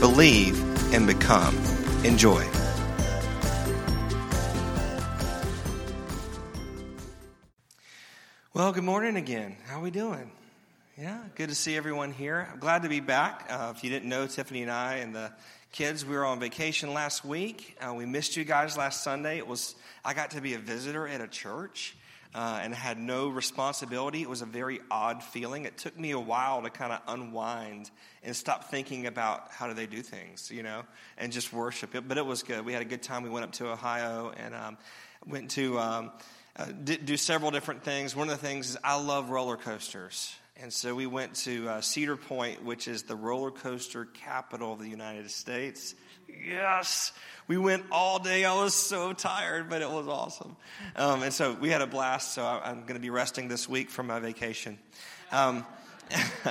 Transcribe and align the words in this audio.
believe, 0.00 0.60
and 0.92 1.06
become. 1.06 1.56
Enjoy. 2.04 2.46
Well, 8.52 8.72
good 8.72 8.84
morning 8.84 9.16
again. 9.16 9.56
How 9.66 9.80
are 9.80 9.82
we 9.82 9.90
doing? 9.90 10.30
Yeah, 10.96 11.18
good 11.34 11.50
to 11.50 11.54
see 11.54 11.76
everyone 11.76 12.10
here. 12.10 12.48
I'm 12.50 12.58
glad 12.58 12.84
to 12.84 12.88
be 12.88 13.00
back. 13.00 13.46
Uh, 13.50 13.74
if 13.76 13.84
you 13.84 13.90
didn't 13.90 14.08
know, 14.08 14.26
Tiffany 14.26 14.62
and 14.62 14.70
I 14.70 14.94
and 14.94 15.14
the 15.14 15.30
kids, 15.72 16.06
we 16.06 16.14
were 16.14 16.24
on 16.24 16.40
vacation 16.40 16.94
last 16.94 17.22
week. 17.22 17.76
Uh, 17.78 17.92
we 17.92 18.06
missed 18.06 18.34
you 18.34 18.44
guys 18.44 18.78
last 18.78 19.04
Sunday. 19.04 19.36
It 19.36 19.46
was 19.46 19.74
I 20.02 20.14
got 20.14 20.30
to 20.30 20.40
be 20.40 20.54
a 20.54 20.58
visitor 20.58 21.06
at 21.06 21.20
a 21.20 21.28
church 21.28 21.95
uh, 22.36 22.60
and 22.62 22.74
had 22.74 22.98
no 23.00 23.28
responsibility. 23.28 24.20
It 24.20 24.28
was 24.28 24.42
a 24.42 24.46
very 24.46 24.80
odd 24.90 25.22
feeling. 25.22 25.64
It 25.64 25.78
took 25.78 25.98
me 25.98 26.10
a 26.10 26.20
while 26.20 26.60
to 26.62 26.68
kind 26.68 26.92
of 26.92 27.00
unwind 27.08 27.90
and 28.22 28.36
stop 28.36 28.70
thinking 28.70 29.06
about 29.06 29.50
how 29.50 29.68
do 29.68 29.72
they 29.72 29.86
do 29.86 30.02
things, 30.02 30.50
you 30.50 30.62
know, 30.62 30.82
and 31.16 31.32
just 31.32 31.50
worship 31.50 31.94
it. 31.94 32.06
But 32.06 32.18
it 32.18 32.26
was 32.26 32.42
good. 32.42 32.66
We 32.66 32.74
had 32.74 32.82
a 32.82 32.86
good 32.86 33.02
time. 33.02 33.22
We 33.22 33.30
went 33.30 33.46
up 33.46 33.52
to 33.52 33.70
Ohio 33.70 34.34
and 34.36 34.54
um, 34.54 34.76
went 35.26 35.52
to 35.52 35.78
um, 35.78 36.12
uh, 36.56 36.66
do 36.66 37.16
several 37.16 37.50
different 37.50 37.84
things. 37.84 38.14
One 38.14 38.28
of 38.28 38.38
the 38.38 38.46
things 38.46 38.68
is 38.68 38.76
I 38.84 39.00
love 39.00 39.30
roller 39.30 39.56
coasters. 39.56 40.36
And 40.58 40.72
so 40.72 40.94
we 40.94 41.06
went 41.06 41.34
to 41.44 41.68
uh, 41.68 41.80
Cedar 41.82 42.16
Point, 42.16 42.64
which 42.64 42.88
is 42.88 43.02
the 43.02 43.14
roller 43.14 43.50
coaster 43.50 44.06
capital 44.06 44.72
of 44.72 44.78
the 44.78 44.88
United 44.88 45.30
States. 45.30 45.94
Yes, 46.46 47.12
we 47.46 47.58
went 47.58 47.84
all 47.92 48.18
day. 48.18 48.46
I 48.46 48.54
was 48.54 48.72
so 48.72 49.12
tired, 49.12 49.68
but 49.68 49.82
it 49.82 49.90
was 49.90 50.08
awesome. 50.08 50.56
Um, 50.96 51.22
and 51.22 51.32
so 51.32 51.52
we 51.52 51.68
had 51.68 51.82
a 51.82 51.86
blast. 51.86 52.32
So 52.32 52.42
I, 52.42 52.70
am 52.70 52.82
going 52.82 52.94
to 52.94 53.00
be 53.00 53.10
resting 53.10 53.48
this 53.48 53.68
week 53.68 53.90
from 53.90 54.06
my 54.06 54.18
vacation. 54.18 54.78
Um, 55.30 55.66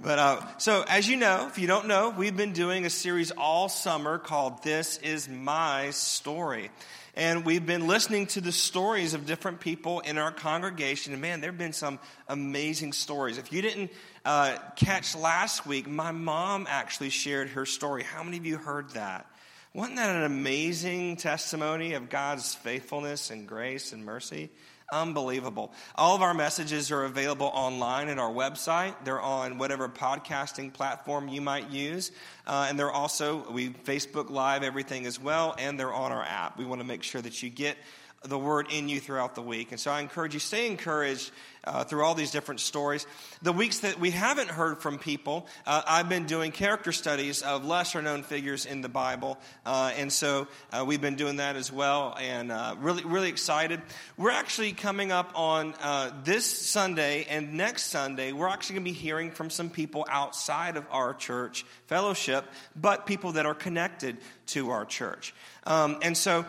but 0.00 0.18
uh, 0.18 0.58
so, 0.58 0.84
as 0.88 1.08
you 1.08 1.16
know, 1.16 1.46
if 1.48 1.60
you 1.60 1.68
don't 1.68 1.86
know, 1.86 2.10
we've 2.10 2.36
been 2.36 2.52
doing 2.52 2.86
a 2.86 2.90
series 2.90 3.30
all 3.30 3.68
summer 3.68 4.18
called 4.18 4.64
"This 4.64 4.98
Is 4.98 5.28
My 5.28 5.90
Story." 5.90 6.70
And 7.16 7.46
we've 7.46 7.64
been 7.64 7.86
listening 7.86 8.26
to 8.28 8.42
the 8.42 8.52
stories 8.52 9.14
of 9.14 9.24
different 9.24 9.60
people 9.60 10.00
in 10.00 10.18
our 10.18 10.30
congregation. 10.30 11.14
And 11.14 11.22
man, 11.22 11.40
there 11.40 11.50
have 11.50 11.56
been 11.56 11.72
some 11.72 11.98
amazing 12.28 12.92
stories. 12.92 13.38
If 13.38 13.54
you 13.54 13.62
didn't 13.62 13.90
uh, 14.26 14.58
catch 14.76 15.16
last 15.16 15.66
week, 15.66 15.88
my 15.88 16.12
mom 16.12 16.66
actually 16.68 17.08
shared 17.08 17.48
her 17.50 17.64
story. 17.64 18.02
How 18.02 18.22
many 18.22 18.36
of 18.36 18.44
you 18.44 18.58
heard 18.58 18.90
that? 18.90 19.24
Wasn't 19.72 19.96
that 19.96 20.14
an 20.14 20.24
amazing 20.24 21.16
testimony 21.16 21.94
of 21.94 22.10
God's 22.10 22.54
faithfulness 22.54 23.30
and 23.30 23.48
grace 23.48 23.94
and 23.94 24.04
mercy? 24.04 24.50
Unbelievable. 24.92 25.72
All 25.96 26.14
of 26.14 26.22
our 26.22 26.32
messages 26.32 26.92
are 26.92 27.04
available 27.04 27.50
online 27.52 28.08
at 28.08 28.20
our 28.20 28.30
website. 28.30 28.94
They're 29.04 29.20
on 29.20 29.58
whatever 29.58 29.88
podcasting 29.88 30.72
platform 30.72 31.26
you 31.26 31.40
might 31.40 31.70
use. 31.70 32.12
Uh, 32.46 32.66
and 32.68 32.78
they're 32.78 32.92
also, 32.92 33.50
we 33.50 33.70
Facebook 33.70 34.30
Live 34.30 34.62
everything 34.62 35.04
as 35.04 35.20
well, 35.20 35.56
and 35.58 35.78
they're 35.78 35.92
on 35.92 36.12
our 36.12 36.22
app. 36.22 36.56
We 36.56 36.64
want 36.64 36.80
to 36.80 36.86
make 36.86 37.02
sure 37.02 37.20
that 37.20 37.42
you 37.42 37.50
get 37.50 37.76
the 38.22 38.38
word 38.38 38.68
in 38.70 38.88
you 38.88 39.00
throughout 39.00 39.34
the 39.34 39.42
week. 39.42 39.72
And 39.72 39.80
so 39.80 39.90
I 39.90 40.00
encourage 40.00 40.34
you, 40.34 40.40
stay 40.40 40.68
encouraged 40.68 41.32
uh, 41.66 41.84
through 41.84 42.04
all 42.04 42.14
these 42.14 42.30
different 42.30 42.60
stories. 42.60 43.06
The 43.42 43.52
weeks 43.52 43.80
that 43.80 43.98
we 43.98 44.10
haven't 44.10 44.48
heard 44.48 44.80
from 44.80 44.98
people, 44.98 45.46
uh, 45.66 45.82
I've 45.86 46.08
been 46.08 46.26
doing 46.26 46.52
character 46.52 46.92
studies 46.92 47.42
of 47.42 47.64
lesser 47.64 48.00
known 48.00 48.22
figures 48.22 48.66
in 48.66 48.80
the 48.80 48.88
Bible. 48.88 49.38
Uh, 49.64 49.92
and 49.96 50.12
so 50.12 50.46
uh, 50.72 50.84
we've 50.86 51.00
been 51.00 51.16
doing 51.16 51.36
that 51.36 51.56
as 51.56 51.72
well 51.72 52.16
and 52.20 52.52
uh, 52.52 52.76
really, 52.78 53.04
really 53.04 53.28
excited. 53.28 53.82
We're 54.16 54.30
actually 54.30 54.72
coming 54.72 55.10
up 55.12 55.32
on 55.34 55.74
uh, 55.82 56.12
this 56.24 56.46
Sunday 56.46 57.26
and 57.28 57.54
next 57.54 57.86
Sunday, 57.86 58.32
we're 58.32 58.48
actually 58.48 58.74
going 58.74 58.84
to 58.84 58.92
be 58.92 58.98
hearing 58.98 59.30
from 59.30 59.50
some 59.50 59.70
people 59.70 60.06
outside 60.08 60.76
of 60.76 60.86
our 60.90 61.14
church 61.14 61.64
fellowship, 61.86 62.44
but 62.74 63.06
people 63.06 63.32
that 63.32 63.46
are 63.46 63.54
connected 63.54 64.16
to 64.46 64.70
our 64.70 64.84
church. 64.84 65.34
Um, 65.64 65.98
and 66.02 66.16
so 66.16 66.44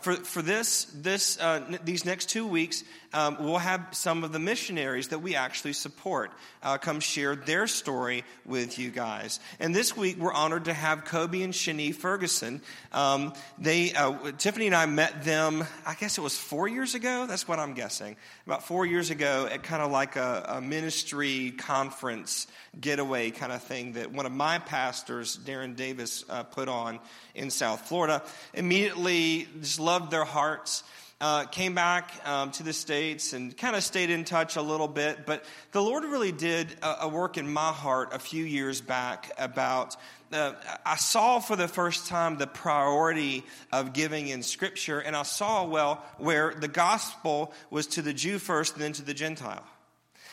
for, 0.00 0.16
for 0.16 0.42
this, 0.42 0.86
this, 0.86 1.38
these 1.84 2.04
next 2.04 2.30
two 2.30 2.46
weeks, 2.46 2.82
um, 3.12 3.36
we'll 3.40 3.58
have 3.58 3.88
some 3.92 4.22
of 4.24 4.32
the 4.32 4.38
missionaries 4.38 5.08
that 5.08 5.18
we 5.20 5.34
actually 5.34 5.72
support 5.72 6.30
uh, 6.62 6.78
come 6.78 7.00
share 7.00 7.34
their 7.34 7.66
story 7.66 8.24
with 8.46 8.78
you 8.78 8.90
guys. 8.90 9.40
And 9.58 9.74
this 9.74 9.96
week, 9.96 10.18
we're 10.18 10.32
honored 10.32 10.66
to 10.66 10.72
have 10.72 11.04
Kobe 11.04 11.42
and 11.42 11.52
Shani 11.52 11.94
Ferguson. 11.94 12.60
Um, 12.92 13.32
they, 13.58 13.92
uh, 13.92 14.32
Tiffany 14.38 14.66
and 14.66 14.76
I 14.76 14.86
met 14.86 15.24
them, 15.24 15.64
I 15.84 15.94
guess 15.94 16.18
it 16.18 16.20
was 16.20 16.38
four 16.38 16.68
years 16.68 16.94
ago. 16.94 17.26
That's 17.26 17.48
what 17.48 17.58
I'm 17.58 17.74
guessing. 17.74 18.16
About 18.46 18.64
four 18.64 18.86
years 18.86 19.10
ago, 19.10 19.48
at 19.50 19.62
kind 19.62 19.82
of 19.82 19.90
like 19.90 20.16
a, 20.16 20.44
a 20.48 20.60
ministry 20.60 21.52
conference 21.52 22.46
getaway 22.80 23.30
kind 23.30 23.52
of 23.52 23.62
thing 23.62 23.94
that 23.94 24.12
one 24.12 24.26
of 24.26 24.32
my 24.32 24.58
pastors, 24.58 25.36
Darren 25.36 25.74
Davis, 25.74 26.24
uh, 26.28 26.44
put 26.44 26.68
on 26.68 27.00
in 27.34 27.50
South 27.50 27.88
Florida. 27.88 28.22
Immediately, 28.54 29.48
just 29.60 29.80
loved 29.80 30.10
their 30.10 30.24
hearts 30.24 30.84
uh, 31.20 31.44
came 31.44 31.74
back 31.74 32.12
um, 32.26 32.50
to 32.52 32.62
the 32.62 32.72
States 32.72 33.32
and 33.32 33.56
kind 33.56 33.76
of 33.76 33.82
stayed 33.82 34.10
in 34.10 34.24
touch 34.24 34.56
a 34.56 34.62
little 34.62 34.88
bit. 34.88 35.26
But 35.26 35.44
the 35.72 35.82
Lord 35.82 36.04
really 36.04 36.32
did 36.32 36.68
a, 36.82 37.02
a 37.02 37.08
work 37.08 37.36
in 37.36 37.50
my 37.52 37.72
heart 37.72 38.10
a 38.12 38.18
few 38.18 38.44
years 38.44 38.80
back 38.80 39.30
about. 39.38 39.96
Uh, 40.32 40.52
I 40.86 40.96
saw 40.96 41.40
for 41.40 41.56
the 41.56 41.68
first 41.68 42.06
time 42.06 42.38
the 42.38 42.46
priority 42.46 43.44
of 43.72 43.92
giving 43.92 44.28
in 44.28 44.42
Scripture, 44.42 45.00
and 45.00 45.14
I 45.14 45.24
saw 45.24 45.64
well 45.66 46.02
where 46.18 46.54
the 46.54 46.68
gospel 46.68 47.52
was 47.68 47.86
to 47.88 48.02
the 48.02 48.14
Jew 48.14 48.38
first 48.38 48.76
then 48.76 48.92
to 48.94 49.02
the 49.02 49.14
Gentile. 49.14 49.64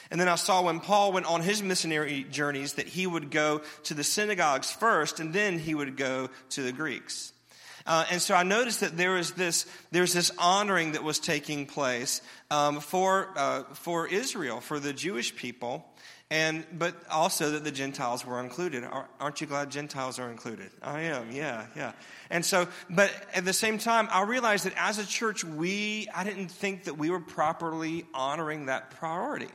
And 0.10 0.22
then 0.22 0.30
I 0.30 0.36
saw 0.36 0.62
when 0.62 0.80
Paul 0.80 1.12
went 1.12 1.26
on 1.26 1.42
his 1.42 1.62
missionary 1.62 2.26
journeys 2.30 2.74
that 2.74 2.88
he 2.88 3.06
would 3.06 3.30
go 3.30 3.62
to 3.84 3.94
the 3.94 4.04
synagogues 4.04 4.72
first 4.72 5.20
and 5.20 5.34
then 5.34 5.60
he 5.60 5.76
would 5.76 5.98
go 5.98 6.30
to 6.52 6.62
the 6.62 6.72
Greeks. 6.72 7.34
Uh, 7.88 8.06
and 8.12 8.22
so 8.22 8.36
I 8.36 8.44
noticed 8.44 8.82
that 8.82 8.98
there 8.98 9.14
was 9.14 9.32
this, 9.32 9.66
there's 9.92 10.14
this 10.14 10.30
honoring 10.38 10.92
that 10.92 11.04
was 11.04 11.20
taking 11.20 11.66
place 11.66 12.22
um, 12.52 12.82
for, 12.82 13.30
uh, 13.38 13.64
for 13.74 14.08
Israel, 14.08 14.60
for 14.60 14.80
the 14.80 14.92
Jewish 14.92 15.34
people, 15.36 15.88
and, 16.30 16.66
but 16.78 16.94
also 17.10 17.52
that 17.52 17.64
the 17.64 17.72
Gentiles 17.72 18.26
were 18.26 18.42
included. 18.42 18.84
Aren't 19.20 19.40
you 19.40 19.48
glad 19.48 19.72
Gentiles 19.72 20.20
are 20.20 20.30
included? 20.30 20.70
I 20.84 21.04
am, 21.04 21.32
yeah, 21.32 21.68
yeah. 21.78 21.94
And 22.30 22.46
so, 22.46 22.68
but 22.90 23.10
at 23.34 23.46
the 23.46 23.54
same 23.54 23.78
time, 23.78 24.10
I 24.12 24.24
realized 24.24 24.66
that 24.66 24.74
as 24.76 25.00
a 25.00 25.08
church, 25.08 25.46
we, 25.46 26.10
I 26.14 26.26
didn't 26.26 26.50
think 26.50 26.84
that 26.84 26.98
we 26.98 27.10
were 27.10 27.22
properly 27.22 28.06
honoring 28.14 28.66
that 28.66 28.92
priority. 28.92 29.48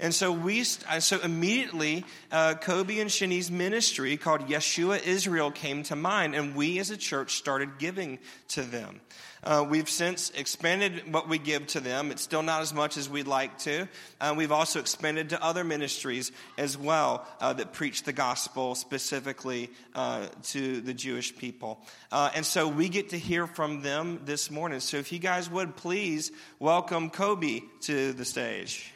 And 0.00 0.14
so 0.14 0.32
we, 0.32 0.64
so 0.64 1.20
immediately, 1.20 2.04
uh, 2.30 2.54
Kobe 2.54 2.98
and 2.98 3.10
Shani's 3.10 3.50
ministry 3.50 4.16
called 4.16 4.48
Yeshua 4.48 5.04
Israel 5.04 5.50
came 5.50 5.82
to 5.84 5.96
mind, 5.96 6.34
and 6.34 6.54
we 6.54 6.78
as 6.78 6.90
a 6.90 6.96
church 6.96 7.36
started 7.36 7.78
giving 7.78 8.18
to 8.48 8.62
them. 8.62 9.00
Uh, 9.44 9.66
we've 9.68 9.90
since 9.90 10.30
expanded 10.30 11.12
what 11.12 11.28
we 11.28 11.36
give 11.36 11.66
to 11.66 11.80
them. 11.80 12.12
It's 12.12 12.22
still 12.22 12.44
not 12.44 12.62
as 12.62 12.72
much 12.72 12.96
as 12.96 13.10
we'd 13.10 13.26
like 13.26 13.58
to. 13.60 13.88
Uh, 14.20 14.34
we've 14.36 14.52
also 14.52 14.78
expanded 14.78 15.30
to 15.30 15.42
other 15.42 15.64
ministries 15.64 16.30
as 16.56 16.78
well 16.78 17.26
uh, 17.40 17.52
that 17.54 17.72
preach 17.72 18.04
the 18.04 18.12
gospel 18.12 18.76
specifically 18.76 19.70
uh, 19.96 20.28
to 20.44 20.80
the 20.80 20.94
Jewish 20.94 21.36
people. 21.36 21.80
Uh, 22.12 22.30
and 22.36 22.46
so 22.46 22.68
we 22.68 22.88
get 22.88 23.08
to 23.08 23.18
hear 23.18 23.48
from 23.48 23.82
them 23.82 24.20
this 24.24 24.48
morning. 24.48 24.78
So 24.78 24.98
if 24.98 25.10
you 25.10 25.18
guys 25.18 25.50
would 25.50 25.74
please 25.74 26.30
welcome 26.60 27.10
Kobe 27.10 27.62
to 27.82 28.12
the 28.12 28.24
stage. 28.24 28.92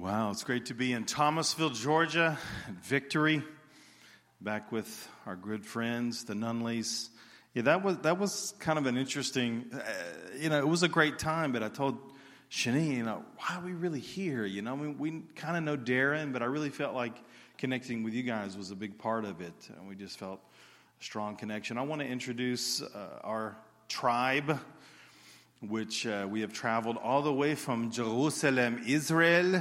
Wow, 0.00 0.30
it's 0.30 0.44
great 0.44 0.66
to 0.66 0.74
be 0.74 0.92
in 0.92 1.06
Thomasville, 1.06 1.70
Georgia, 1.70 2.38
at 2.68 2.74
Victory, 2.84 3.42
back 4.40 4.70
with 4.70 5.08
our 5.26 5.34
good 5.34 5.66
friends, 5.66 6.22
the 6.22 6.34
Nunleys. 6.34 7.08
Yeah, 7.52 7.62
that 7.62 7.82
was 7.82 7.98
that 7.98 8.16
was 8.16 8.54
kind 8.60 8.78
of 8.78 8.86
an 8.86 8.96
interesting. 8.96 9.64
Uh, 9.74 9.80
you 10.38 10.50
know, 10.50 10.58
it 10.58 10.68
was 10.68 10.84
a 10.84 10.88
great 10.88 11.18
time, 11.18 11.50
but 11.50 11.64
I 11.64 11.68
told 11.68 11.98
Shani, 12.48 12.98
you 12.98 13.02
know, 13.02 13.24
why 13.38 13.56
are 13.56 13.64
we 13.64 13.72
really 13.72 13.98
here? 13.98 14.46
You 14.46 14.62
know, 14.62 14.74
I 14.74 14.76
mean, 14.76 14.98
we 14.98 15.22
kind 15.34 15.56
of 15.56 15.64
know 15.64 15.76
Darren, 15.76 16.32
but 16.32 16.42
I 16.42 16.44
really 16.44 16.70
felt 16.70 16.94
like 16.94 17.16
connecting 17.56 18.04
with 18.04 18.14
you 18.14 18.22
guys 18.22 18.56
was 18.56 18.70
a 18.70 18.76
big 18.76 18.98
part 18.98 19.24
of 19.24 19.40
it, 19.40 19.68
and 19.76 19.88
we 19.88 19.96
just 19.96 20.16
felt 20.16 20.38
a 21.00 21.02
strong 21.04 21.34
connection. 21.34 21.76
I 21.76 21.82
want 21.82 22.02
to 22.02 22.06
introduce 22.06 22.82
uh, 22.82 23.18
our 23.24 23.56
tribe 23.88 24.60
which 25.60 26.06
uh, 26.06 26.24
we 26.30 26.42
have 26.42 26.52
traveled 26.52 26.96
all 26.98 27.20
the 27.20 27.32
way 27.32 27.56
from 27.56 27.90
Jerusalem, 27.90 28.80
Israel. 28.86 29.60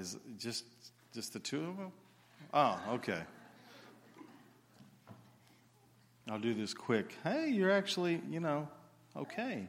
Is 0.00 0.16
just 0.38 0.64
just 1.12 1.34
the 1.34 1.38
two 1.38 1.58
of 1.58 1.76
them? 1.76 1.92
Oh, 2.54 2.80
okay. 2.94 3.20
I'll 6.30 6.38
do 6.38 6.54
this 6.54 6.72
quick. 6.72 7.14
Hey, 7.22 7.50
you're 7.50 7.70
actually, 7.70 8.22
you 8.30 8.40
know, 8.40 8.66
okay. 9.14 9.68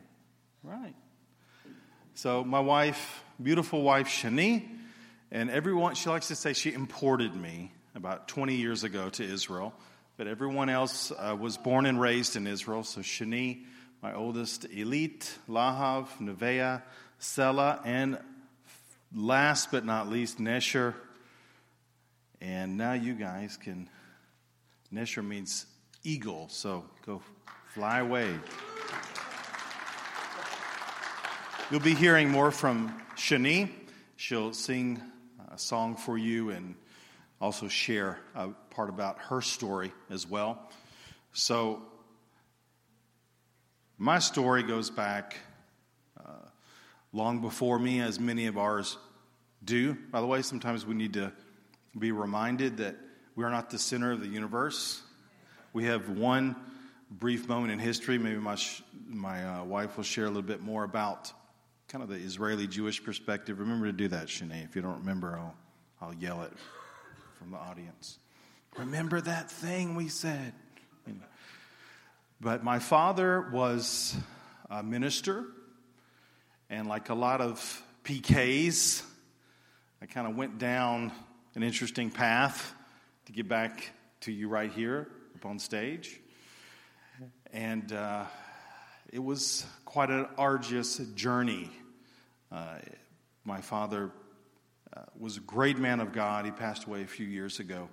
Right. 0.63 0.95
So, 2.13 2.45
my 2.45 2.61
wife, 2.61 3.25
beautiful 3.43 3.81
wife, 3.81 4.07
Shani, 4.07 4.69
and 5.31 5.49
everyone, 5.49 5.95
she 5.95 6.09
likes 6.09 6.29
to 6.29 6.35
say 6.35 6.53
she 6.53 6.71
imported 6.71 7.35
me 7.35 7.73
about 7.93 8.29
20 8.29 8.55
years 8.55 8.85
ago 8.85 9.09
to 9.09 9.23
Israel, 9.25 9.73
but 10.15 10.27
everyone 10.27 10.69
else 10.69 11.11
uh, 11.11 11.35
was 11.37 11.57
born 11.57 11.85
and 11.85 11.99
raised 11.99 12.37
in 12.37 12.47
Israel. 12.47 12.83
So, 12.85 13.01
Shani, 13.01 13.63
my 14.01 14.13
oldest, 14.13 14.65
Elite, 14.71 15.37
Lahav, 15.49 16.07
Nevea, 16.21 16.83
Sela, 17.19 17.81
and 17.83 18.17
last 19.15 19.71
but 19.71 19.85
not 19.85 20.09
least, 20.09 20.39
Nesher. 20.39 20.93
And 22.39 22.77
now 22.77 22.93
you 22.93 23.13
guys 23.13 23.57
can, 23.57 23.89
Nesher 24.93 25.25
means 25.25 25.65
eagle, 26.03 26.47
so 26.49 26.85
go 27.05 27.21
fly 27.73 27.99
away. 27.99 28.33
You'll 31.69 31.79
be 31.79 31.93
hearing 31.93 32.29
more 32.29 32.51
from 32.51 33.01
Shani. 33.15 33.69
She'll 34.17 34.53
sing 34.53 35.01
a 35.51 35.57
song 35.57 35.95
for 35.95 36.17
you 36.17 36.49
and 36.49 36.75
also 37.39 37.67
share 37.67 38.19
a 38.35 38.49
part 38.71 38.89
about 38.89 39.19
her 39.19 39.41
story 39.41 39.93
as 40.09 40.27
well. 40.27 40.69
So, 41.33 41.81
my 43.97 44.19
story 44.19 44.63
goes 44.63 44.89
back 44.89 45.37
long 47.13 47.41
before 47.41 47.77
me, 47.79 48.01
as 48.01 48.19
many 48.19 48.47
of 48.47 48.57
ours 48.57 48.97
do. 49.63 49.97
By 50.11 50.21
the 50.21 50.27
way, 50.27 50.41
sometimes 50.41 50.85
we 50.85 50.95
need 50.95 51.13
to 51.13 51.31
be 51.97 52.11
reminded 52.11 52.77
that 52.77 52.95
we're 53.35 53.49
not 53.49 53.69
the 53.69 53.79
center 53.79 54.11
of 54.11 54.21
the 54.21 54.27
universe. 54.27 55.01
We 55.73 55.85
have 55.85 56.09
one 56.09 56.55
brief 57.09 57.47
moment 57.47 57.71
in 57.71 57.79
history. 57.79 58.17
Maybe 58.17 58.37
my, 58.37 58.57
my 59.07 59.45
uh, 59.45 59.63
wife 59.63 59.97
will 59.97 60.03
share 60.03 60.25
a 60.25 60.29
little 60.29 60.41
bit 60.41 60.61
more 60.61 60.83
about 60.83 61.31
kind 61.87 62.03
of 62.03 62.09
the 62.09 62.15
Israeli 62.15 62.67
Jewish 62.67 63.03
perspective. 63.03 63.59
Remember 63.59 63.85
to 63.87 63.91
do 63.91 64.07
that, 64.09 64.27
Shani. 64.27 64.63
If 64.63 64.75
you 64.75 64.81
don't 64.81 64.99
remember, 64.99 65.37
I'll, 65.37 65.55
I'll 66.01 66.13
yell 66.13 66.43
it 66.43 66.53
from 67.37 67.51
the 67.51 67.57
audience. 67.57 68.17
Remember 68.77 69.19
that 69.19 69.51
thing 69.51 69.95
we 69.95 70.07
said. 70.07 70.53
But 72.39 72.63
my 72.63 72.79
father 72.79 73.49
was 73.51 74.15
a 74.69 74.81
minister, 74.81 75.45
and 76.71 76.87
like 76.87 77.09
a 77.09 77.13
lot 77.13 77.41
of 77.41 77.83
PKs, 78.05 79.03
I 80.01 80.07
kind 80.07 80.25
of 80.25 80.35
went 80.35 80.57
down 80.57 81.11
an 81.53 81.61
interesting 81.61 82.09
path 82.09 82.73
to 83.25 83.31
get 83.31 83.47
back 83.47 83.91
to 84.21 84.31
you 84.31 84.47
right 84.47 84.71
here 84.71 85.07
up 85.35 85.45
on 85.45 85.59
stage. 85.59 86.19
And 87.53 87.91
uh, 87.91 88.23
it 89.11 89.19
was 89.19 89.65
quite 89.85 90.09
an 90.09 90.25
arduous 90.37 90.97
journey 91.13 91.69
uh, 92.51 92.79
my 93.45 93.61
father 93.61 94.11
uh, 94.95 95.01
was 95.17 95.37
a 95.37 95.41
great 95.41 95.77
man 95.77 95.99
of 95.99 96.11
God. 96.11 96.45
He 96.45 96.51
passed 96.51 96.85
away 96.85 97.01
a 97.01 97.07
few 97.07 97.25
years 97.25 97.59
ago. 97.59 97.87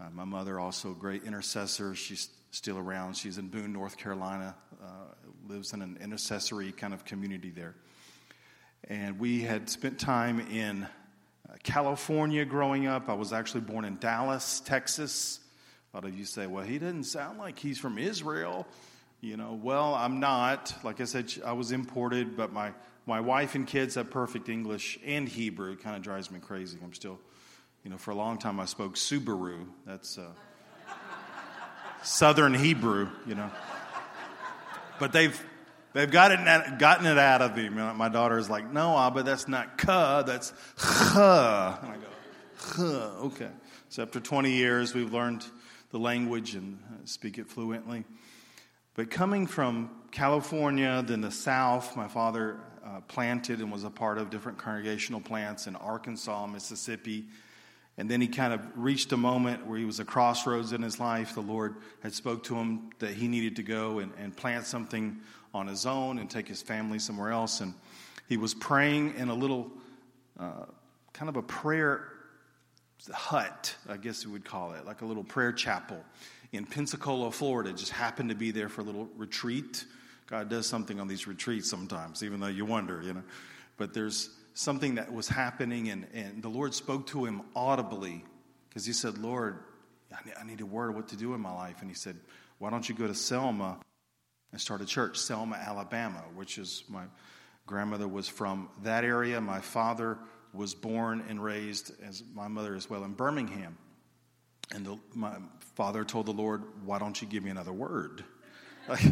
Uh, 0.00 0.10
my 0.12 0.24
mother, 0.24 0.58
also 0.58 0.90
a 0.90 0.94
great 0.94 1.24
intercessor. 1.24 1.94
She's 1.94 2.30
still 2.50 2.78
around. 2.78 3.16
She's 3.16 3.38
in 3.38 3.48
Boone, 3.48 3.72
North 3.72 3.96
Carolina, 3.96 4.56
uh, 4.82 4.86
lives 5.48 5.72
in 5.72 5.82
an 5.82 5.98
intercessory 6.00 6.72
kind 6.72 6.92
of 6.92 7.04
community 7.04 7.50
there. 7.50 7.74
And 8.84 9.18
we 9.18 9.42
had 9.42 9.68
spent 9.68 9.98
time 9.98 10.40
in 10.40 10.84
uh, 10.84 11.54
California 11.62 12.44
growing 12.44 12.86
up. 12.86 13.08
I 13.08 13.14
was 13.14 13.32
actually 13.32 13.62
born 13.62 13.84
in 13.84 13.96
Dallas, 13.98 14.60
Texas. 14.60 15.40
A 15.92 15.96
lot 15.96 16.04
of 16.04 16.16
you 16.16 16.24
say, 16.24 16.46
well, 16.46 16.64
he 16.64 16.78
doesn't 16.78 17.04
sound 17.04 17.38
like 17.38 17.58
he's 17.58 17.78
from 17.78 17.98
Israel. 17.98 18.66
You 19.20 19.36
know, 19.36 19.58
well, 19.60 19.94
I'm 19.94 20.20
not. 20.20 20.72
Like 20.84 21.00
I 21.00 21.04
said, 21.04 21.32
I 21.44 21.52
was 21.52 21.72
imported, 21.72 22.36
but 22.36 22.52
my 22.52 22.72
my 23.08 23.20
wife 23.20 23.54
and 23.54 23.66
kids 23.66 23.94
have 23.94 24.10
perfect 24.10 24.50
English 24.50 24.98
and 25.04 25.26
Hebrew. 25.26 25.72
It 25.72 25.82
kind 25.82 25.96
of 25.96 26.02
drives 26.02 26.30
me 26.30 26.40
crazy. 26.40 26.78
I'm 26.84 26.92
still, 26.92 27.18
you 27.82 27.90
know, 27.90 27.96
for 27.96 28.10
a 28.10 28.14
long 28.14 28.36
time 28.36 28.60
I 28.60 28.66
spoke 28.66 28.96
Subaru. 28.96 29.66
That's 29.86 30.18
uh, 30.18 30.28
Southern 32.02 32.52
Hebrew, 32.52 33.08
you 33.26 33.34
know. 33.34 33.50
But 35.00 35.12
they've 35.12 35.42
they've 35.92 36.10
gotten 36.10 36.46
it, 36.46 36.78
gotten 36.78 37.06
it 37.06 37.18
out 37.18 37.42
of 37.42 37.56
me. 37.56 37.68
My 37.68 38.08
daughter 38.08 38.38
is 38.38 38.48
like, 38.50 38.72
no, 38.72 39.10
but 39.14 39.24
that's 39.24 39.48
not 39.48 39.78
ka, 39.78 40.22
that's 40.22 40.52
ha. 40.76 41.78
And 41.82 41.92
I 41.92 41.96
go, 41.96 42.08
ha, 42.58 43.26
okay. 43.26 43.50
So 43.88 44.02
after 44.02 44.20
20 44.20 44.50
years, 44.50 44.94
we've 44.94 45.12
learned 45.12 45.44
the 45.90 45.98
language 45.98 46.54
and 46.54 46.78
uh, 46.90 47.06
speak 47.06 47.38
it 47.38 47.48
fluently. 47.48 48.04
But 48.94 49.10
coming 49.10 49.46
from 49.46 49.90
California, 50.10 51.02
then 51.06 51.20
the 51.20 51.30
South, 51.30 51.96
my 51.96 52.08
father 52.08 52.58
uh, 52.84 53.00
planted 53.02 53.60
and 53.60 53.70
was 53.70 53.84
a 53.84 53.90
part 53.90 54.18
of 54.18 54.30
different 54.30 54.58
congregational 54.58 55.20
plants 55.20 55.66
in 55.66 55.76
Arkansas, 55.76 56.46
Mississippi. 56.46 57.26
And 57.96 58.10
then 58.10 58.20
he 58.20 58.28
kind 58.28 58.52
of 58.52 58.60
reached 58.76 59.12
a 59.12 59.16
moment 59.16 59.66
where 59.66 59.78
he 59.78 59.84
was 59.84 60.00
a 60.00 60.04
crossroads 60.04 60.72
in 60.72 60.82
his 60.82 61.00
life. 61.00 61.34
The 61.34 61.40
Lord 61.40 61.76
had 62.02 62.14
spoke 62.14 62.44
to 62.44 62.54
him 62.54 62.90
that 62.98 63.12
he 63.12 63.28
needed 63.28 63.56
to 63.56 63.62
go 63.62 63.98
and, 63.98 64.12
and 64.18 64.36
plant 64.36 64.66
something 64.66 65.20
on 65.54 65.66
his 65.66 65.86
own 65.86 66.18
and 66.18 66.30
take 66.30 66.48
his 66.48 66.62
family 66.62 66.98
somewhere 66.98 67.30
else. 67.30 67.60
And 67.60 67.74
he 68.28 68.36
was 68.36 68.54
praying 68.54 69.14
in 69.16 69.28
a 69.28 69.34
little 69.34 69.70
uh, 70.38 70.64
kind 71.12 71.28
of 71.28 71.36
a 71.36 71.42
prayer 71.42 72.08
hut, 73.12 73.74
I 73.88 73.96
guess 73.96 74.26
we 74.26 74.32
would 74.32 74.44
call 74.44 74.72
it, 74.72 74.84
like 74.84 75.02
a 75.02 75.06
little 75.06 75.24
prayer 75.24 75.52
chapel 75.52 76.04
in 76.52 76.66
Pensacola, 76.66 77.30
Florida. 77.30 77.72
Just 77.72 77.92
happened 77.92 78.30
to 78.30 78.34
be 78.34 78.50
there 78.50 78.68
for 78.68 78.80
a 78.80 78.84
little 78.84 79.08
retreat 79.16 79.84
God 80.28 80.50
does 80.50 80.66
something 80.66 81.00
on 81.00 81.08
these 81.08 81.26
retreats 81.26 81.68
sometimes, 81.68 82.22
even 82.22 82.38
though 82.38 82.48
you 82.48 82.66
wonder, 82.66 83.02
you 83.02 83.14
know. 83.14 83.22
But 83.78 83.94
there's 83.94 84.30
something 84.52 84.96
that 84.96 85.12
was 85.12 85.26
happening, 85.26 85.88
and, 85.88 86.06
and 86.12 86.42
the 86.42 86.50
Lord 86.50 86.74
spoke 86.74 87.06
to 87.08 87.24
him 87.24 87.42
audibly 87.56 88.24
because 88.68 88.84
he 88.84 88.92
said, 88.92 89.16
Lord, 89.16 89.58
I 90.38 90.44
need 90.44 90.60
a 90.60 90.66
word 90.66 90.94
what 90.94 91.08
to 91.08 91.16
do 91.16 91.32
in 91.32 91.40
my 91.40 91.52
life. 91.52 91.76
And 91.80 91.90
he 91.90 91.94
said, 91.94 92.16
Why 92.58 92.68
don't 92.68 92.86
you 92.86 92.94
go 92.94 93.06
to 93.06 93.14
Selma 93.14 93.78
and 94.52 94.60
start 94.60 94.80
a 94.80 94.86
church, 94.86 95.18
Selma, 95.18 95.56
Alabama, 95.56 96.24
which 96.34 96.58
is 96.58 96.84
my 96.88 97.04
grandmother 97.66 98.08
was 98.08 98.28
from 98.28 98.68
that 98.82 99.04
area. 99.04 99.40
My 99.40 99.60
father 99.60 100.18
was 100.52 100.74
born 100.74 101.24
and 101.28 101.42
raised, 101.42 101.92
as 102.02 102.22
my 102.34 102.48
mother 102.48 102.74
as 102.74 102.88
well, 102.88 103.04
in 103.04 103.12
Birmingham. 103.12 103.76
And 104.74 104.84
the, 104.84 104.98
my 105.14 105.36
father 105.74 106.04
told 106.04 106.26
the 106.26 106.32
Lord, 106.32 106.62
Why 106.84 106.98
don't 106.98 107.20
you 107.20 107.28
give 107.28 107.44
me 107.44 107.50
another 107.50 107.72
word? 107.72 108.24
Like, 108.88 109.02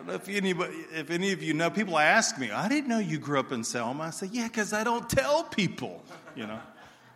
don't 0.00 0.06
know 0.06 0.14
if 0.14 0.28
anybody, 0.28 0.74
if 0.92 1.10
any 1.10 1.32
of 1.32 1.42
you 1.42 1.52
know. 1.52 1.70
People 1.70 1.98
ask 1.98 2.38
me, 2.38 2.50
"I 2.50 2.68
didn't 2.68 2.88
know 2.88 2.98
you 2.98 3.18
grew 3.18 3.38
up 3.38 3.52
in 3.52 3.64
Selma." 3.64 4.04
I 4.04 4.10
say, 4.10 4.28
"Yeah, 4.32 4.48
because 4.48 4.72
I 4.72 4.82
don't 4.82 5.08
tell 5.08 5.44
people," 5.44 6.02
you 6.34 6.46
know. 6.46 6.58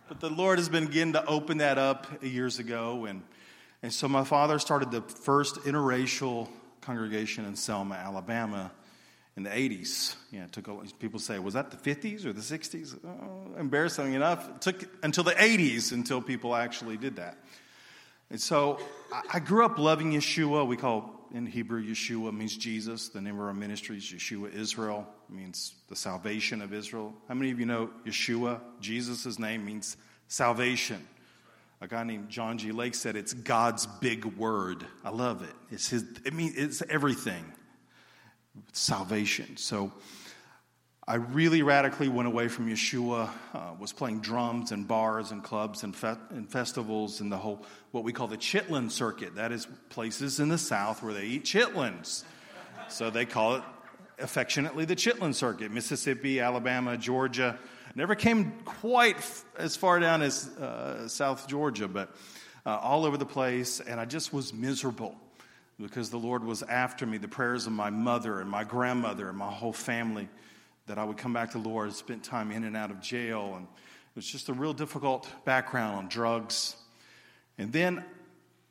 But 0.07 0.19
the 0.19 0.29
Lord 0.29 0.59
has 0.59 0.69
been 0.69 0.85
beginning 0.85 1.13
to 1.13 1.25
open 1.25 1.57
that 1.57 1.79
up 1.79 2.23
years 2.23 2.59
ago, 2.59 3.05
and 3.05 3.23
and 3.81 3.91
so 3.91 4.07
my 4.07 4.23
father 4.23 4.59
started 4.59 4.91
the 4.91 5.01
first 5.01 5.55
interracial 5.61 6.47
congregation 6.85 7.45
in 7.45 7.55
Selma, 7.55 7.95
Alabama, 7.95 8.71
in 9.35 9.43
the 9.43 9.49
80s. 9.49 10.15
Yeah, 10.31 10.45
it 10.45 10.51
took 10.51 10.67
a, 10.67 10.75
people 10.99 11.19
say, 11.19 11.39
was 11.39 11.55
that 11.55 11.71
the 11.71 11.77
50s 11.77 12.25
or 12.25 12.33
the 12.33 12.41
60s? 12.41 12.97
Oh, 13.03 13.55
uh, 13.55 13.59
embarrassing 13.59 14.13
enough, 14.13 14.47
it 14.49 14.61
took 14.61 14.85
until 15.03 15.23
the 15.23 15.33
80s 15.33 15.91
until 15.91 16.21
people 16.21 16.55
actually 16.55 16.97
did 16.97 17.17
that. 17.17 17.37
And 18.29 18.39
so 18.39 18.79
I 19.31 19.39
grew 19.39 19.65
up 19.65 19.77
loving 19.77 20.13
Yeshua. 20.13 20.65
We 20.65 20.77
call 20.77 21.27
in 21.33 21.45
Hebrew, 21.45 21.83
Yeshua 21.83 22.33
means 22.33 22.55
Jesus. 22.55 23.09
The 23.09 23.21
name 23.21 23.35
of 23.35 23.45
our 23.45 23.53
ministry 23.53 23.97
is 23.97 24.03
Yeshua 24.03 24.53
Israel, 24.53 25.07
means 25.29 25.73
the 25.89 25.95
salvation 25.95 26.61
of 26.61 26.73
Israel. 26.73 27.13
How 27.27 27.35
many 27.35 27.51
of 27.51 27.59
you 27.59 27.65
know 27.65 27.89
Yeshua, 28.05 28.61
Jesus' 28.79 29.37
name, 29.37 29.65
means 29.65 29.97
salvation? 30.27 31.05
A 31.85 31.87
guy 31.87 32.03
named 32.03 32.29
John 32.29 32.57
G. 32.57 32.71
Lake 32.71 32.95
said 32.95 33.15
it's 33.15 33.31
God's 33.31 33.85
big 33.85 34.25
word. 34.25 34.83
I 35.03 35.11
love 35.11 35.43
it. 35.43 35.53
It's 35.69 35.87
his, 35.87 36.03
it 36.25 36.33
means 36.33 36.55
it's 36.55 36.81
everything. 36.89 37.45
Salvation. 38.73 39.55
So 39.57 39.93
I 41.07 41.17
really 41.17 41.61
radically 41.61 42.07
went 42.09 42.27
away 42.27 42.47
from 42.47 42.67
Yeshua, 42.69 43.29
uh, 43.53 43.59
was 43.77 43.93
playing 43.93 44.21
drums 44.21 44.71
and 44.71 44.87
bars 44.87 45.29
and 45.29 45.43
clubs 45.43 45.83
and, 45.83 45.95
fe- 45.95 46.17
and 46.31 46.49
festivals 46.49 47.21
and 47.21 47.31
the 47.31 47.37
whole, 47.37 47.63
what 47.91 48.03
we 48.03 48.11
call 48.11 48.25
the 48.25 48.37
chitlin 48.37 48.89
circuit. 48.89 49.35
That 49.35 49.51
is 49.51 49.67
places 49.89 50.39
in 50.39 50.49
the 50.49 50.57
South 50.57 51.03
where 51.03 51.13
they 51.13 51.25
eat 51.25 51.43
chitlins. 51.43 52.23
So 52.89 53.11
they 53.11 53.25
call 53.25 53.57
it 53.57 53.63
affectionately 54.17 54.85
the 54.85 54.95
chitlin 54.95 55.35
circuit. 55.35 55.71
Mississippi, 55.71 56.39
Alabama, 56.39 56.97
Georgia. 56.97 57.59
Never 57.97 58.13
came 58.13 58.51
quite 58.65 59.15
as 59.57 59.77
far 59.77 59.99
down 60.01 60.21
as 60.21 60.49
uh, 60.57 61.07
South 61.07 61.47
Georgia, 61.47 61.87
but 61.87 62.13
uh, 62.65 62.77
all 62.77 63.05
over 63.05 63.15
the 63.15 63.25
place. 63.25 63.79
And 63.79 64.01
I 64.01 64.05
just 64.05 64.33
was 64.33 64.53
miserable. 64.53 65.15
because 65.79 66.09
the 66.09 66.17
Lord 66.17 66.43
was 66.43 66.61
after 66.61 67.05
me, 67.05 67.17
the 67.17 67.29
prayers 67.29 67.67
of 67.67 67.73
my 67.73 67.89
mother 67.89 68.41
and 68.41 68.49
my 68.49 68.65
grandmother 68.65 69.29
and 69.29 69.37
my 69.37 69.51
whole 69.51 69.73
family, 69.73 70.27
that 70.87 70.97
I 70.97 71.03
would 71.03 71.17
come 71.17 71.33
back 71.33 71.51
to 71.51 71.57
the 71.57 71.69
Lord. 71.69 71.93
spent 71.93 72.23
time 72.23 72.51
in 72.51 72.65
and 72.65 72.75
out 72.75 72.91
of 72.91 73.01
jail, 73.01 73.53
and 73.55 73.63
it 73.63 74.15
was 74.15 74.25
just 74.25 74.49
a 74.49 74.53
real 74.53 74.73
difficult 74.73 75.27
background 75.45 75.95
on 75.97 76.07
drugs. 76.09 76.75
And 77.57 77.71
then 77.71 78.03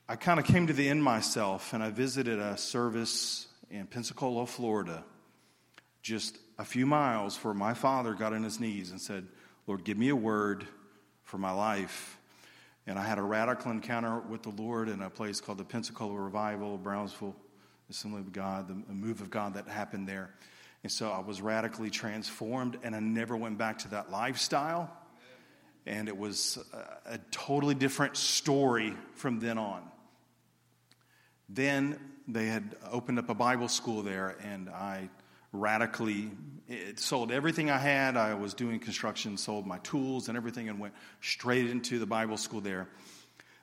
I 0.07 0.17
kind 0.17 0.39
of 0.39 0.47
came 0.47 0.67
to 0.67 0.75
the 0.75 0.89
end 0.89 1.03
myself, 1.03 1.73
and 1.73 1.83
I 1.83 1.91
visited 1.91 2.39
a 2.39 2.57
service 2.57 3.47
in 3.71 3.87
Pensacola, 3.87 4.47
Florida, 4.47 5.03
just 6.03 6.39
a 6.59 6.65
few 6.65 6.87
miles 6.87 7.37
where 7.45 7.55
my 7.55 7.75
father 7.75 8.15
got 8.15 8.33
on 8.33 8.43
his 8.43 8.61
knees 8.61 8.91
and 8.91 9.01
said, 9.01 9.27
Lord, 9.67 9.85
give 9.85 9.99
me 9.99 10.09
a 10.09 10.17
word 10.17 10.67
for 11.25 11.39
my 11.39 11.51
life. 11.51 12.19
And 12.87 12.99
I 12.99 13.05
had 13.05 13.19
a 13.19 13.23
radical 13.23 13.71
encounter 13.71 14.21
with 14.21 14.43
the 14.43 14.51
Lord 14.51 14.89
in 14.89 15.01
a 15.03 15.11
place 15.11 15.41
called 15.41 15.59
the 15.59 15.65
Pensacola 15.65 16.15
Revival, 16.15 16.77
Brownsville 16.77 17.35
Assembly 17.91 18.21
of 18.21 18.33
God, 18.33 18.69
the 18.69 18.95
move 18.95 19.21
of 19.21 19.31
God 19.31 19.55
that 19.55 19.67
happened 19.69 20.07
there. 20.07 20.31
And 20.83 20.93
so 20.93 21.11
I 21.11 21.21
was 21.21 21.41
radically 21.41 21.89
transformed, 21.89 22.79
and 22.83 22.95
I 22.95 23.01
never 23.01 23.37
went 23.37 23.57
back 23.57 23.79
to 23.81 23.89
that 23.89 24.11
lifestyle. 24.11 24.95
And 25.87 26.09
it 26.09 26.17
was 26.17 26.59
a, 26.73 27.15
a 27.15 27.19
totally 27.31 27.75
different 27.75 28.17
story 28.17 28.95
from 29.15 29.41
then 29.41 29.57
on. 29.57 29.83
Then 31.49 31.99
they 32.29 32.47
had 32.47 32.77
opened 32.91 33.19
up 33.19 33.29
a 33.31 33.35
Bible 33.35 33.69
school 33.69 34.03
there, 34.03 34.37
and 34.43 34.69
I 34.69 35.09
radically 35.55 36.31
it 36.69 36.99
sold 36.99 37.31
everything 37.31 37.71
I 37.71 37.79
had. 37.79 38.17
I 38.17 38.35
was 38.35 38.55
doing 38.55 38.79
construction, 38.81 39.37
sold 39.37 39.67
my 39.67 39.79
tools 39.79 40.29
and 40.29 40.37
everything, 40.37 40.69
and 40.69 40.79
went 40.79 40.95
straight 41.21 41.69
into 41.69 41.99
the 41.99 42.07
Bible 42.07 42.37
school 42.37 42.61
there. 42.61 42.89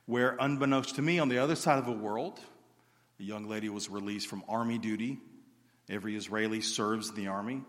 Where, 0.05 0.35
unbeknownst 0.39 0.95
to 0.95 1.01
me, 1.01 1.19
on 1.19 1.29
the 1.29 1.39
other 1.39 1.55
side 1.55 1.79
of 1.79 1.85
the 1.85 1.91
world, 1.91 2.39
a 3.19 3.23
young 3.23 3.47
lady 3.47 3.69
was 3.69 3.89
released 3.89 4.27
from 4.27 4.43
army 4.47 4.77
duty. 4.77 5.19
Every 5.89 6.15
Israeli 6.15 6.61
serves 6.61 7.11
the 7.11 7.27
army, 7.27 7.61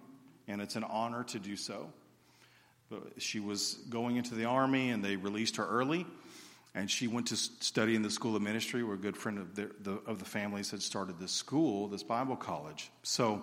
and 0.48 0.60
it's 0.60 0.76
an 0.76 0.84
honor 0.84 1.24
to 1.24 1.38
do 1.38 1.56
so. 1.56 1.90
But 2.90 3.22
she 3.22 3.40
was 3.40 3.74
going 3.88 4.16
into 4.16 4.34
the 4.34 4.44
army, 4.44 4.90
and 4.90 5.02
they 5.02 5.16
released 5.16 5.56
her 5.56 5.66
early. 5.66 6.06
And 6.74 6.90
she 6.90 7.06
went 7.06 7.28
to 7.28 7.36
study 7.36 7.94
in 7.94 8.02
the 8.02 8.10
school 8.10 8.36
of 8.36 8.42
ministry, 8.42 8.82
where 8.82 8.94
a 8.94 8.98
good 8.98 9.16
friend 9.16 9.38
of 9.38 9.54
the, 9.54 9.70
the, 9.80 9.92
of 10.06 10.18
the 10.18 10.24
families 10.24 10.70
had 10.70 10.82
started 10.82 11.18
this 11.18 11.32
school, 11.32 11.88
this 11.88 12.02
Bible 12.02 12.36
college. 12.36 12.90
So 13.02 13.42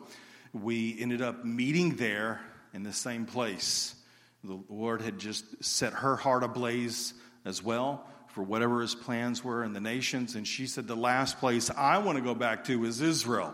we 0.53 0.99
ended 0.99 1.21
up 1.21 1.45
meeting 1.45 1.95
there 1.95 2.41
in 2.73 2.83
the 2.83 2.93
same 2.93 3.25
place. 3.25 3.95
The 4.43 4.59
Lord 4.69 5.01
had 5.01 5.19
just 5.19 5.63
set 5.63 5.93
her 5.93 6.15
heart 6.15 6.43
ablaze 6.43 7.13
as 7.45 7.63
well 7.63 8.05
for 8.29 8.43
whatever 8.43 8.81
his 8.81 8.95
plans 8.95 9.43
were 9.43 9.63
in 9.63 9.73
the 9.73 9.79
nations. 9.79 10.35
And 10.35 10.47
she 10.47 10.67
said, 10.67 10.87
The 10.87 10.95
last 10.95 11.39
place 11.39 11.69
I 11.69 11.97
want 11.97 12.17
to 12.17 12.23
go 12.23 12.35
back 12.35 12.63
to 12.65 12.85
is 12.85 13.01
Israel. 13.01 13.53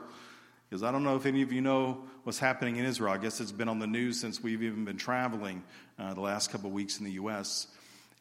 Because 0.70 0.84
I 0.84 0.92
don't 0.92 1.04
know 1.04 1.16
if 1.16 1.26
any 1.26 1.42
of 1.42 1.52
you 1.52 1.62
know 1.62 2.04
what's 2.24 2.40
happening 2.40 2.78
in 2.78 2.86
Israel. 2.86 3.14
I 3.14 3.18
guess 3.18 3.40
it's 3.40 3.52
been 3.52 3.70
on 3.70 3.80
the 3.80 3.88
news 3.88 4.20
since 4.20 4.42
we've 4.42 4.64
even 4.64 4.84
been 4.84 4.98
traveling 4.98 5.64
uh, 5.98 6.14
the 6.14 6.22
last 6.22 6.52
couple 6.52 6.68
of 6.68 6.74
weeks 6.74 7.00
in 7.00 7.06
the 7.06 7.14
U.S. 7.14 7.68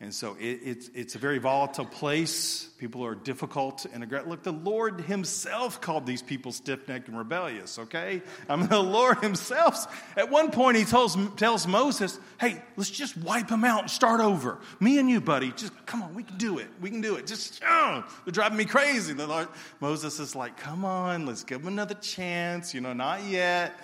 And 0.00 0.12
so 0.12 0.36
it, 0.40 0.60
it's, 0.64 0.90
it's 0.92 1.14
a 1.14 1.18
very 1.18 1.38
volatile 1.38 1.86
place. 1.86 2.68
People 2.78 3.06
are 3.06 3.14
difficult 3.14 3.86
and 3.92 4.02
aggressive. 4.02 4.28
Look, 4.28 4.42
the 4.42 4.52
Lord 4.52 5.00
Himself 5.02 5.80
called 5.80 6.04
these 6.04 6.20
people 6.20 6.50
stiff 6.50 6.88
necked 6.88 7.06
and 7.08 7.16
rebellious, 7.16 7.78
okay? 7.78 8.20
I 8.48 8.56
mean, 8.56 8.66
the 8.66 8.82
Lord 8.82 9.20
Himself, 9.22 9.86
at 10.16 10.30
one 10.30 10.50
point, 10.50 10.76
He 10.76 10.84
tells, 10.84 11.16
tells 11.36 11.68
Moses, 11.68 12.18
hey, 12.40 12.60
let's 12.76 12.90
just 12.90 13.16
wipe 13.16 13.46
them 13.48 13.64
out 13.64 13.82
and 13.82 13.90
start 13.90 14.20
over. 14.20 14.58
Me 14.80 14.98
and 14.98 15.08
you, 15.08 15.20
buddy, 15.20 15.52
just 15.52 15.72
come 15.86 16.02
on, 16.02 16.12
we 16.14 16.24
can 16.24 16.38
do 16.38 16.58
it. 16.58 16.66
We 16.80 16.90
can 16.90 17.00
do 17.00 17.14
it. 17.14 17.26
Just, 17.26 17.62
oh, 17.66 18.04
they're 18.24 18.32
driving 18.32 18.58
me 18.58 18.64
crazy. 18.64 19.14
The 19.14 19.28
Lord, 19.28 19.48
Moses 19.80 20.18
is 20.18 20.34
like, 20.34 20.56
come 20.56 20.84
on, 20.84 21.24
let's 21.24 21.44
give 21.44 21.60
them 21.60 21.72
another 21.72 21.94
chance, 21.94 22.74
you 22.74 22.80
know, 22.80 22.92
not 22.92 23.22
yet. 23.24 23.78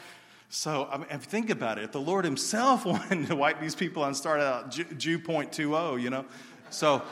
So 0.52 0.88
I 0.90 0.98
mean, 0.98 1.06
think 1.20 1.48
about 1.48 1.78
it. 1.78 1.84
If 1.84 1.92
the 1.92 2.00
Lord 2.00 2.24
Himself 2.24 2.84
wanted 2.84 3.28
to 3.28 3.36
wipe 3.36 3.60
these 3.60 3.76
people 3.76 4.04
and 4.04 4.16
start 4.16 4.40
out 4.40 4.70
Jew 4.70 5.18
point 5.18 5.52
two 5.52 5.68
zero, 5.68 5.96
you 5.96 6.10
know, 6.10 6.26
so. 6.68 7.02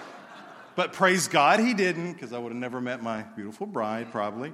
But 0.75 0.93
praise 0.93 1.27
God, 1.27 1.59
He 1.59 1.75
didn't, 1.75 2.13
because 2.13 2.33
I 2.33 2.39
would 2.39 2.53
have 2.53 2.61
never 2.61 2.81
met 2.81 3.03
my 3.03 3.23
beautiful 3.23 3.67
bride, 3.67 4.13
probably. 4.13 4.53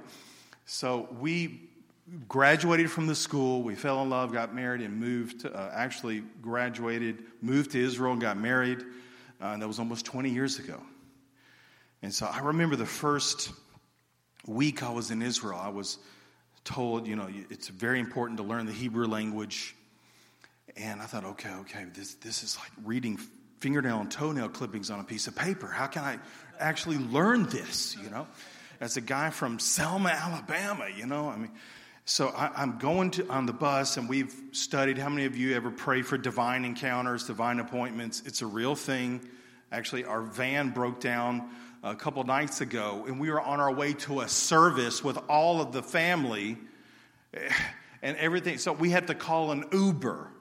So 0.65 1.07
we 1.19 1.69
graduated 2.27 2.89
from 2.89 3.05
the 3.05 3.13
school. 3.13 3.61
We 3.61 3.75
fell 3.75 4.01
in 4.01 4.09
love, 4.09 4.33
got 4.33 4.53
married, 4.55 4.81
and 4.81 4.99
moved. 4.99 5.41
To, 5.41 5.53
uh, 5.53 5.71
actually, 5.71 6.23
graduated, 6.41 7.23
moved 7.41 7.71
to 7.71 7.79
Israel, 7.79 8.13
and 8.13 8.21
got 8.21 8.37
married. 8.37 8.81
Uh, 9.39 9.49
and 9.49 9.61
that 9.61 9.67
was 9.67 9.77
almost 9.77 10.05
20 10.05 10.31
years 10.31 10.57
ago. 10.57 10.81
And 12.01 12.11
so 12.11 12.25
I 12.25 12.39
remember 12.39 12.75
the 12.75 12.87
first 12.87 13.51
week 14.47 14.81
I 14.81 14.89
was 14.89 15.11
in 15.11 15.21
Israel. 15.21 15.59
I 15.61 15.69
was 15.69 15.99
told, 16.65 17.07
you 17.07 17.15
know, 17.15 17.29
it's 17.49 17.69
very 17.69 17.99
important 17.99 18.37
to 18.37 18.43
learn 18.43 18.65
the 18.65 18.73
Hebrew 18.73 19.07
language. 19.07 19.75
And 20.75 21.01
I 21.01 21.05
thought, 21.05 21.23
okay, 21.23 21.53
okay, 21.61 21.85
this, 21.93 22.15
this 22.15 22.43
is 22.43 22.57
like 22.57 22.71
reading 22.83 23.17
fingernail 23.59 24.01
and 24.01 24.11
toenail 24.11 24.49
clippings 24.49 24.89
on 24.89 24.99
a 24.99 25.03
piece 25.03 25.27
of 25.27 25.35
paper. 25.35 25.67
How 25.67 25.87
can 25.87 26.03
I 26.03 26.19
actually 26.59 26.97
learn 26.97 27.43
this, 27.45 27.95
you 27.95 28.09
know? 28.09 28.27
As 28.81 28.97
a 28.97 29.01
guy 29.01 29.29
from 29.29 29.59
Selma, 29.59 30.09
Alabama, 30.09 30.87
you 30.93 31.05
know, 31.05 31.29
I 31.29 31.37
mean, 31.37 31.51
so 32.03 32.27
I, 32.27 32.61
am 32.61 32.77
going 32.77 33.11
to 33.11 33.27
on 33.29 33.47
the 33.47 33.53
bus, 33.53 33.97
and 33.97 34.07
we've 34.07 34.33
studied. 34.51 34.99
How 34.99 35.09
many 35.09 35.25
of 35.25 35.35
you 35.35 35.55
ever 35.55 35.71
pray 35.71 36.03
for 36.03 36.19
divine 36.19 36.63
encounters, 36.63 37.25
divine 37.25 37.59
appointments? 37.59 38.21
It's 38.27 38.43
a 38.43 38.45
real 38.45 38.75
thing. 38.75 39.27
Actually, 39.71 40.05
our 40.05 40.21
van 40.21 40.69
broke 40.69 40.99
down 40.99 41.49
a 41.85 41.95
couple 41.95 42.23
nights 42.23 42.61
ago, 42.61 43.05
and 43.07 43.19
we 43.19 43.29
were 43.29 43.39
on 43.39 43.59
our 43.59 43.71
way 43.71 43.93
to 43.93 44.21
a 44.21 44.27
service 44.27 45.03
with 45.03 45.19
all 45.29 45.61
of 45.61 45.71
the 45.71 45.83
family 45.83 46.57
and 48.01 48.17
everything. 48.17 48.57
So 48.57 48.73
we 48.73 48.89
had 48.89 49.07
to 49.07 49.13
call 49.13 49.51
an 49.51 49.65
Uber 49.71 50.31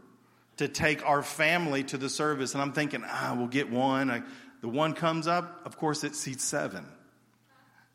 to 0.56 0.68
take 0.68 1.04
our 1.04 1.22
family 1.22 1.84
to 1.84 1.98
the 1.98 2.08
service. 2.08 2.54
And 2.54 2.62
I'm 2.62 2.72
thinking, 2.72 3.02
ah, 3.04 3.34
we'll 3.36 3.48
get 3.48 3.70
one. 3.70 4.10
I, 4.10 4.22
the 4.62 4.68
one 4.68 4.94
comes 4.94 5.26
up, 5.26 5.60
of 5.66 5.76
course, 5.76 6.02
it 6.02 6.16
seats 6.16 6.44
seven. 6.44 6.86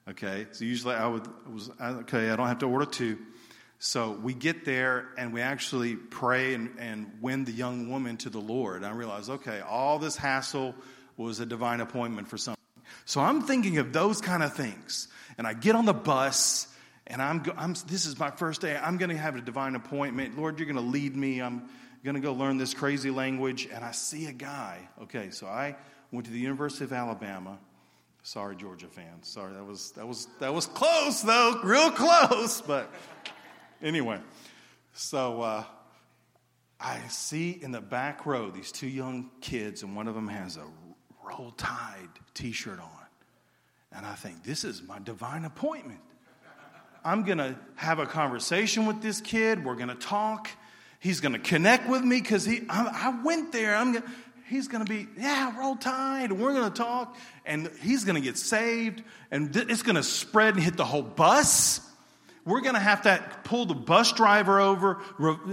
Okay, 0.08 0.46
so 0.52 0.64
usually 0.66 0.96
I 0.96 1.08
would 1.08 1.28
was 1.52 1.72
okay. 1.82 2.30
I 2.30 2.36
don't 2.36 2.48
have 2.48 2.60
to 2.60 2.68
order 2.68 2.86
two. 2.86 3.18
So 3.80 4.12
we 4.12 4.34
get 4.34 4.66
there 4.66 5.08
and 5.18 5.34
we 5.34 5.42
actually 5.42 5.96
pray 5.96 6.54
and, 6.54 6.76
and 6.80 7.12
win 7.22 7.46
the 7.46 7.52
young 7.52 7.90
woman 7.90 8.18
to 8.18 8.30
the 8.30 8.40
Lord. 8.40 8.84
I 8.84 8.92
realize, 8.92 9.30
okay, 9.30 9.62
all 9.62 9.98
this 9.98 10.18
hassle 10.18 10.76
was 11.16 11.40
a 11.40 11.46
divine 11.46 11.80
appointment 11.80 12.28
for 12.28 12.38
some. 12.38 12.59
So 13.10 13.22
I'm 13.22 13.42
thinking 13.42 13.80
of 13.80 13.92
those 13.92 14.22
kind 14.22 14.44
of 14.44 14.54
things. 14.54 15.08
And 15.40 15.48
I 15.48 15.54
get 15.54 15.74
on 15.74 15.86
the 15.86 15.96
bus 15.96 16.68
and 17.08 17.24
I'm, 17.24 17.44
I'm 17.58 17.74
this 17.88 18.06
is 18.06 18.20
my 18.20 18.30
first 18.30 18.62
day. 18.62 18.78
I'm 18.78 18.98
going 18.98 19.10
to 19.10 19.18
have 19.18 19.36
a 19.36 19.42
divine 19.42 19.74
appointment. 19.74 20.38
Lord, 20.38 20.60
you're 20.60 20.68
going 20.68 20.76
to 20.76 20.92
lead 20.92 21.16
me. 21.16 21.42
I'm 21.42 21.70
going 22.04 22.14
to 22.14 22.22
go 22.22 22.34
learn 22.34 22.60
this 22.60 22.76
crazy 22.76 23.10
language. 23.10 23.68
And 23.74 23.84
I 23.84 23.94
see 23.94 24.28
a 24.28 24.32
guy. 24.32 24.88
Okay, 25.02 25.32
so 25.32 25.48
I 25.48 25.76
went 26.12 26.28
to 26.28 26.32
the 26.32 26.38
University 26.38 26.84
of 26.84 26.94
Alabama. 26.94 27.58
Sorry, 28.22 28.56
Georgia 28.56 28.86
fans. 28.86 29.28
Sorry, 29.28 29.54
that 29.56 29.66
was 29.66 29.90
that 29.94 30.08
was 30.08 30.28
that 30.40 30.54
was 30.54 30.68
close 30.68 31.24
though, 31.24 31.62
real 31.64 31.90
close. 31.90 32.62
But 32.62 32.94
anyway, 33.82 34.20
so 34.94 35.42
uh, 35.42 35.64
I 36.80 37.00
see 37.08 37.58
in 37.60 37.72
the 37.72 37.82
back 37.82 38.28
row 38.28 38.52
these 38.52 38.72
two 38.72 38.88
young 38.88 39.32
kids, 39.42 39.82
and 39.82 39.96
one 39.96 40.08
of 40.08 40.14
them 40.14 40.28
has 40.28 40.58
a 40.58 40.66
roll 41.28 41.50
tide 41.58 42.10
t 42.36 42.52
shirt 42.52 42.80
on. 42.80 42.99
And 43.92 44.06
I 44.06 44.14
think, 44.14 44.44
this 44.44 44.64
is 44.64 44.84
my 44.84 45.00
divine 45.00 45.46
appointment. 45.46 46.00
I'm 47.04 47.24
going 47.24 47.38
to 47.38 47.56
have 47.76 48.00
a 48.00 48.06
conversation 48.06 48.86
with 48.86 49.02
this 49.02 49.22
kid. 49.22 49.64
We're 49.64 49.76
going 49.76 49.90
to 49.90 49.96
talk. 49.96 50.50
He's 51.00 51.22
going 51.22 51.34
to 51.34 51.40
connect 51.40 51.88
with 51.90 52.04
me 52.04 52.20
because 52.20 52.46
he, 52.46 52.62
I, 52.70 52.92
I, 52.94 53.24
went 53.24 53.52
there. 53.52 53.76
I'm 53.76 53.94
gonna, 53.94 54.06
he's 54.50 54.68
going 54.68 54.86
to 54.86 54.90
be, 54.90 55.08
yeah, 55.18 55.58
roll 55.58 55.76
tide. 55.76 56.32
And 56.32 56.42
we're 56.42 56.54
going 56.54 56.72
to 56.72 56.78
talk. 56.78 57.16
And 57.46 57.72
he's 57.82 58.04
going 58.04 58.16
to 58.16 58.22
get 58.22 58.38
saved. 58.38 59.02
And 59.32 59.54
th- 59.54 59.68
it's 59.70 59.82
going 59.82 59.96
to 59.96 60.04
spread 60.04 60.56
and 60.56 60.64
hit 60.64 60.76
the 60.76 60.86
whole 60.86 61.02
bus. 61.02 61.82
We're 62.46 62.62
going 62.62 62.76
to 62.76 62.82
have 62.82 63.04
to 63.04 63.24
pull 63.44 63.66
the 63.66 63.76
bus 63.76 64.12
driver 64.12 64.60
over. 64.60 65.00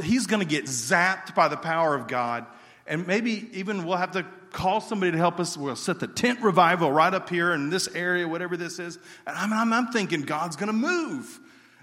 He's 0.03 0.27
going 0.27 0.41
to 0.41 0.49
get 0.49 0.65
zapped 0.65 1.35
by 1.35 1.49
the 1.49 1.57
power 1.57 1.95
of 1.95 2.09
God. 2.09 2.47
And 2.87 3.07
maybe 3.07 3.49
even 3.53 3.85
we'll 3.85 3.97
have 3.97 4.13
to 4.13 4.27
call 4.57 4.81
somebody 4.81 5.13
to 5.13 5.19
help 5.19 5.39
us. 5.39 5.55
We'll 5.55 5.77
set 5.77 6.01
the 6.01 6.09
tent 6.09 6.41
revival 6.41 6.91
right 6.91 7.13
up 7.13 7.29
here 7.29 7.53
in 7.53 7.69
this 7.69 7.89
area, 7.89 8.27
whatever 8.27 8.57
this 8.57 8.79
is. 8.79 8.99
And 9.27 9.37
I'm, 9.37 9.53
I'm, 9.53 9.71
I'm 9.71 9.93
thinking 9.93 10.23
God's 10.23 10.57
going 10.57 10.69
to 10.69 10.73
move, 10.73 11.39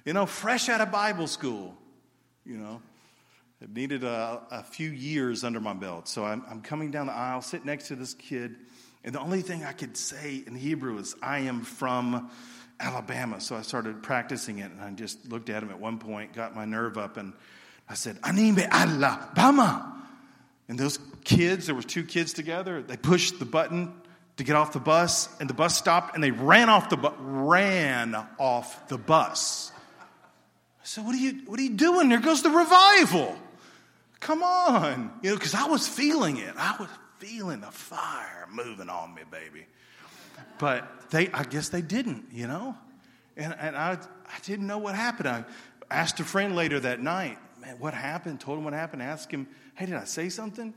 you 0.06 0.14
know, 0.14 0.26
fresh 0.26 0.70
out 0.70 0.82
of 0.82 0.92
Bible 0.92 1.28
school, 1.28 1.78
you 2.44 2.58
know. 2.58 2.82
It 3.62 3.74
needed 3.74 4.04
a, 4.04 4.42
a 4.50 4.64
few 4.64 4.90
years 4.90 5.44
under 5.44 5.60
my 5.60 5.74
belt. 5.74 6.08
So 6.08 6.26
I'm, 6.26 6.44
I'm 6.50 6.62
coming 6.62 6.90
down 6.90 7.06
the 7.06 7.14
aisle, 7.14 7.42
sit 7.44 7.64
next 7.64 7.90
to 7.90 7.96
this 7.96 8.16
kid, 8.16 8.56
and 9.04 9.14
the 9.14 9.20
only 9.20 9.42
thing 9.42 9.64
I 9.64 9.72
could 9.72 9.96
say 9.96 10.44
in 10.46 10.56
Hebrew 10.56 10.98
is, 10.98 11.16
I 11.22 11.40
am 11.40 11.62
from 11.62 12.32
Alabama. 12.80 13.40
So 13.40 13.56
I 13.56 13.62
started 13.62 14.02
practicing 14.02 14.60
it, 14.60 14.72
and 14.72 14.82
I 14.82 14.90
just 14.90 15.30
looked 15.30 15.50
at 15.50 15.62
him 15.62 15.70
at 15.70 15.80
one 15.80 16.00
point, 16.00 16.34
got 16.34 16.56
my 16.56 16.66
nerve 16.66 16.98
up, 16.98 17.18
and 17.18 17.34
I 17.88 17.94
said, 17.94 18.18
Anime 18.24 18.60
Alabama. 18.60 20.03
And 20.68 20.80
those 20.80 21.00
kids, 21.24 21.66
there 21.66 21.76
was 21.76 21.86
two 21.86 22.04
kids 22.04 22.34
together, 22.34 22.82
they 22.82 22.98
pushed 22.98 23.40
the 23.40 23.46
button 23.46 23.94
to 24.38 24.44
get 24.44 24.56
off 24.56 24.74
the 24.74 24.80
bus, 24.80 25.30
and 25.40 25.50
the 25.50 25.54
bus 25.54 25.78
stopped, 25.78 26.16
and 26.16 26.24
they 26.24 26.32
ran 26.32 26.70
off 26.70 26.90
the 26.90 26.98
bus. 26.98 27.14
Ran 27.20 28.16
off 28.40 28.88
the 28.88 28.98
bus. 28.98 29.72
I 30.82 30.86
said, 30.86 31.06
"What 31.06 31.14
are 31.16 31.20
you? 31.20 31.42
What 31.46 31.60
are 31.60 31.64
you 31.64 31.72
doing? 31.72 32.10
There 32.10 32.20
goes 32.20 32.42
the 32.42 32.50
revival! 32.50 33.38
Come 34.20 34.42
on, 34.42 35.12
you 35.22 35.30
know." 35.30 35.36
Because 35.36 35.54
I 35.54 35.66
was 35.66 35.88
feeling 35.88 36.38
it. 36.38 36.54
I 36.58 36.76
was 36.80 36.90
feeling 37.20 37.62
the 37.62 37.72
fire 37.72 38.48
moving 38.52 38.90
on 38.90 39.14
me, 39.14 39.22
baby. 39.30 39.66
But 40.58 41.10
they, 41.12 41.30
I 41.30 41.44
guess 41.44 41.70
they 41.70 41.82
didn't, 41.82 42.26
you 42.32 42.48
know. 42.48 42.76
And, 43.38 43.56
and 43.60 43.76
I, 43.76 43.94
I 43.94 44.40
didn't 44.44 44.68
know 44.68 44.78
what 44.78 44.96
happened. 44.96 45.28
I 45.28 45.46
asked 45.90 46.20
a 46.20 46.24
friend 46.24 46.56
later 46.56 46.80
that 46.80 47.02
night, 47.02 47.38
"Man, 47.64 47.80
what 47.80 47.94
happened?" 47.94 48.40
Told 48.40 48.60
him 48.60 48.66
what 48.66 48.74
happened. 48.74 49.02
Asked 49.02 49.32
him, 49.32 49.48
"Hey, 49.76 49.86
did 49.86 49.96
I 49.96 50.04
say 50.04 50.30
something?" 50.30 50.74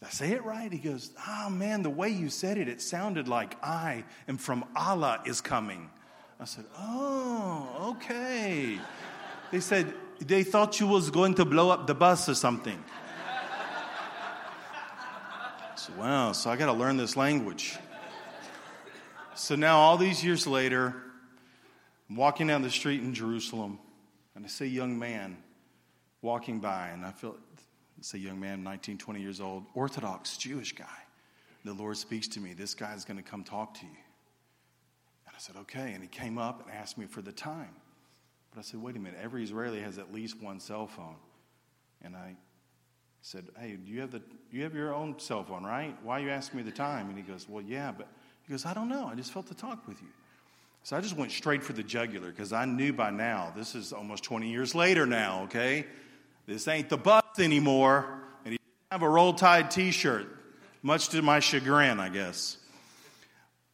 Did 0.00 0.06
I 0.06 0.10
say 0.10 0.30
it 0.30 0.44
right? 0.44 0.70
He 0.70 0.78
goes, 0.78 1.10
Oh 1.26 1.50
man, 1.50 1.82
the 1.82 1.90
way 1.90 2.08
you 2.08 2.28
said 2.28 2.56
it, 2.56 2.68
it 2.68 2.80
sounded 2.80 3.26
like 3.26 3.56
I 3.64 4.04
am 4.28 4.38
from 4.38 4.64
Allah 4.76 5.20
is 5.26 5.40
coming. 5.40 5.90
I 6.38 6.44
said, 6.44 6.66
Oh, 6.78 7.96
okay. 7.96 8.78
They 9.50 9.60
said, 9.60 9.92
They 10.20 10.44
thought 10.44 10.78
you 10.78 10.86
was 10.86 11.10
going 11.10 11.34
to 11.34 11.44
blow 11.44 11.70
up 11.70 11.86
the 11.86 11.94
bus 11.94 12.28
or 12.28 12.34
something. 12.34 12.82
Said, 15.74 15.96
Wow, 15.96 16.32
so 16.32 16.50
I 16.50 16.56
got 16.56 16.66
to 16.66 16.72
learn 16.72 16.96
this 16.96 17.16
language. 17.16 17.76
So 19.34 19.54
now, 19.54 19.78
all 19.78 19.96
these 19.96 20.24
years 20.24 20.46
later, 20.46 20.94
I'm 22.10 22.16
walking 22.16 22.48
down 22.48 22.62
the 22.62 22.70
street 22.70 23.00
in 23.00 23.14
Jerusalem, 23.14 23.78
and 24.34 24.44
I 24.44 24.48
see 24.48 24.64
a 24.64 24.68
young 24.68 24.98
man 24.98 25.36
walking 26.22 26.60
by, 26.60 26.88
and 26.88 27.04
I 27.04 27.10
feel 27.12 27.36
it's 27.98 28.14
a 28.14 28.18
young 28.18 28.38
man, 28.38 28.62
19, 28.62 28.98
20 28.98 29.20
years 29.20 29.40
old, 29.40 29.64
Orthodox 29.74 30.36
Jewish 30.36 30.72
guy. 30.72 30.86
The 31.64 31.72
Lord 31.72 31.96
speaks 31.96 32.28
to 32.28 32.40
me, 32.40 32.54
this 32.54 32.74
guy's 32.74 33.04
going 33.04 33.16
to 33.16 33.22
come 33.22 33.44
talk 33.44 33.74
to 33.74 33.84
you. 33.84 33.90
And 35.26 35.34
I 35.34 35.38
said, 35.38 35.56
okay. 35.62 35.92
And 35.92 36.02
he 36.02 36.08
came 36.08 36.38
up 36.38 36.62
and 36.64 36.74
asked 36.74 36.96
me 36.96 37.06
for 37.06 37.20
the 37.20 37.32
time. 37.32 37.74
But 38.50 38.60
I 38.60 38.62
said, 38.62 38.80
wait 38.80 38.96
a 38.96 38.98
minute, 38.98 39.18
every 39.22 39.42
Israeli 39.42 39.80
has 39.80 39.98
at 39.98 40.12
least 40.14 40.40
one 40.40 40.60
cell 40.60 40.86
phone. 40.86 41.16
And 42.02 42.16
I 42.16 42.36
said, 43.22 43.48
hey, 43.58 43.76
do 43.76 43.90
you 43.90 44.00
have, 44.00 44.12
the, 44.12 44.22
you 44.52 44.62
have 44.62 44.74
your 44.74 44.94
own 44.94 45.18
cell 45.18 45.42
phone, 45.44 45.64
right? 45.64 45.96
Why 46.02 46.20
are 46.20 46.22
you 46.22 46.30
asking 46.30 46.58
me 46.58 46.62
the 46.62 46.70
time? 46.70 47.08
And 47.08 47.18
he 47.18 47.24
goes, 47.24 47.48
well, 47.48 47.62
yeah, 47.62 47.92
but 47.92 48.08
he 48.46 48.52
goes, 48.52 48.64
I 48.64 48.72
don't 48.72 48.88
know. 48.88 49.08
I 49.10 49.14
just 49.16 49.32
felt 49.32 49.48
to 49.48 49.54
talk 49.54 49.86
with 49.86 50.00
you. 50.00 50.08
So 50.84 50.96
I 50.96 51.00
just 51.00 51.16
went 51.16 51.32
straight 51.32 51.62
for 51.62 51.72
the 51.72 51.82
jugular 51.82 52.30
because 52.30 52.52
I 52.52 52.64
knew 52.64 52.92
by 52.92 53.10
now, 53.10 53.52
this 53.54 53.74
is 53.74 53.92
almost 53.92 54.22
20 54.24 54.48
years 54.48 54.74
later 54.74 55.04
now, 55.04 55.42
okay? 55.42 55.84
This 56.48 56.66
ain't 56.66 56.88
the 56.88 56.96
bus 56.96 57.22
anymore. 57.38 58.06
And 58.46 58.52
he 58.52 58.56
didn't 58.58 58.90
have 58.90 59.02
a 59.02 59.08
roll 59.08 59.34
tide 59.34 59.70
t 59.70 59.90
shirt, 59.90 60.26
much 60.82 61.10
to 61.10 61.20
my 61.20 61.40
chagrin, 61.40 62.00
I 62.00 62.08
guess. 62.08 62.56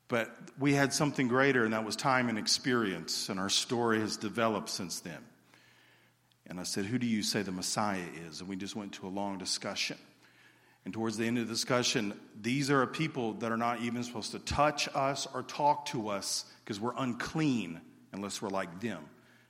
But 0.09 0.37
we 0.59 0.75
had 0.75 0.93
something 0.93 1.29
greater, 1.29 1.65
and 1.65 1.73
that 1.73 1.85
was 1.85 1.95
time 1.95 2.29
and 2.29 2.37
experience, 2.37 3.29
and 3.29 3.39
our 3.39 3.49
story 3.49 4.01
has 4.01 4.17
developed 4.17 4.71
since 4.71 4.99
then. 5.01 5.19
And 6.49 6.59
I 6.59 6.65
said, 6.65 6.85
Who 6.85 6.99
do 6.99 7.07
you 7.07 7.23
say 7.23 7.43
the 7.43 7.53
Messiah 7.53 8.09
is? 8.29 8.41
And 8.41 8.49
we 8.49 8.57
just 8.57 8.75
went 8.75 8.95
to 8.95 9.07
a 9.07 9.09
long 9.09 9.39
discussion. 9.39 9.97
And 10.85 10.93
towards 10.93 11.17
the 11.17 11.27
end 11.27 11.39
of 11.39 11.47
the 11.47 11.55
discussion, 11.55 12.13
these 12.43 12.73
are 12.73 12.83
a 12.83 12.89
people 12.89 13.35
that 13.35 13.53
are 13.53 13.57
not 13.57 13.83
even 13.83 14.03
supposed 14.03 14.33
to 14.33 14.41
touch 14.41 14.89
us 14.97 15.29
or 15.33 15.45
talk 15.45 15.87
to 15.87 16.09
us 16.09 16.45
because 16.65 16.81
we're 16.81 16.93
unclean 16.99 17.81
unless 18.13 18.43
we're 18.43 18.51
like 18.51 18.81
them. 18.81 19.05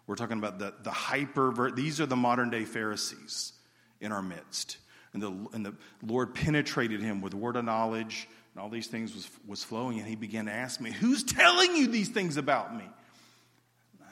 We're 0.07 0.17
talking 0.17 0.39
about 0.39 0.59
the, 0.59 0.75
the 0.83 0.91
hyper, 0.91 1.71
these 1.71 2.01
are 2.01 2.07
the 2.07 2.17
modern 2.17 2.51
day 2.51 2.65
Pharisees 2.65 3.53
in 4.01 4.13
our 4.13 4.23
midst. 4.23 4.79
And 5.15 5.23
the, 5.23 5.29
and 5.53 5.65
the 5.65 5.75
Lord 6.05 6.35
penetrated 6.35 7.01
him 7.01 7.21
with 7.21 7.35
word 7.35 7.57
of 7.57 7.65
knowledge, 7.65 8.29
and 8.53 8.63
all 8.63 8.69
these 8.69 8.89
things 8.89 9.15
was, 9.15 9.29
was 9.47 9.65
flowing. 9.65 9.99
And 9.99 10.09
he 10.09 10.17
began 10.17 10.47
to 10.47 10.53
ask 10.53 10.81
me, 10.81 10.91
Who's 10.91 11.23
telling 11.23 11.77
you 11.77 11.87
these 11.87 12.09
things 12.09 12.37
about 12.37 12.77
me? 12.77 12.85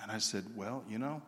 And 0.03 0.11
I 0.11 0.19
said, 0.19 0.45
Well, 0.57 0.85
you 0.89 0.99
know, 0.99 1.21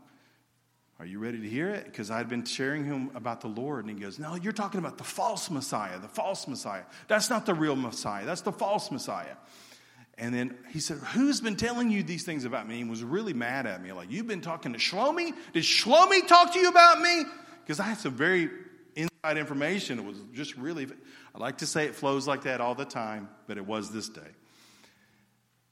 are 1.00 1.06
you 1.06 1.18
ready 1.18 1.40
to 1.40 1.48
hear 1.48 1.70
it? 1.70 1.86
Because 1.86 2.10
I'd 2.10 2.28
been 2.28 2.44
sharing 2.44 2.84
him 2.84 3.10
about 3.14 3.40
the 3.40 3.48
Lord, 3.48 3.84
and 3.84 3.96
he 3.96 4.00
goes, 4.00 4.18
No, 4.18 4.36
you're 4.36 4.52
talking 4.52 4.78
about 4.78 4.96
the 4.96 5.04
false 5.04 5.50
Messiah, 5.50 5.98
the 5.98 6.08
false 6.08 6.46
Messiah. 6.46 6.84
That's 7.08 7.28
not 7.28 7.44
the 7.44 7.54
real 7.54 7.76
Messiah, 7.76 8.24
that's 8.24 8.42
the 8.42 8.52
false 8.52 8.90
Messiah. 8.90 9.34
And 10.16 10.34
then 10.34 10.56
he 10.70 10.80
said, 10.80 10.98
Who's 10.98 11.40
been 11.40 11.56
telling 11.56 11.90
you 11.90 12.02
these 12.02 12.24
things 12.24 12.44
about 12.44 12.68
me? 12.68 12.80
And 12.80 12.90
was 12.90 13.02
really 13.02 13.32
mad 13.32 13.66
at 13.66 13.82
me. 13.82 13.92
Like, 13.92 14.10
You've 14.10 14.26
been 14.26 14.40
talking 14.40 14.72
to 14.72 14.78
Shlomi? 14.78 15.32
Did 15.52 15.64
Shlomi 15.64 16.26
talk 16.26 16.52
to 16.52 16.58
you 16.58 16.68
about 16.68 17.00
me? 17.00 17.24
Because 17.64 17.80
I 17.80 17.84
had 17.84 17.98
some 17.98 18.14
very 18.14 18.50
inside 18.94 19.38
information. 19.38 19.98
It 19.98 20.04
was 20.04 20.18
just 20.32 20.56
really, 20.56 20.86
I 21.34 21.38
like 21.38 21.58
to 21.58 21.66
say 21.66 21.86
it 21.86 21.94
flows 21.94 22.28
like 22.28 22.42
that 22.42 22.60
all 22.60 22.74
the 22.74 22.84
time, 22.84 23.28
but 23.46 23.56
it 23.56 23.66
was 23.66 23.90
this 23.90 24.08
day. 24.08 24.20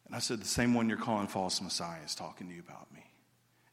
And 0.07 0.17
I 0.17 0.19
said, 0.19 0.41
The 0.41 0.47
same 0.47 0.75
one 0.75 0.89
you're 0.89 0.99
calling 0.99 1.29
false 1.29 1.61
Messiah 1.61 2.03
is 2.05 2.15
talking 2.15 2.49
to 2.49 2.55
you 2.55 2.63
about 2.67 2.93
me. 2.93 3.05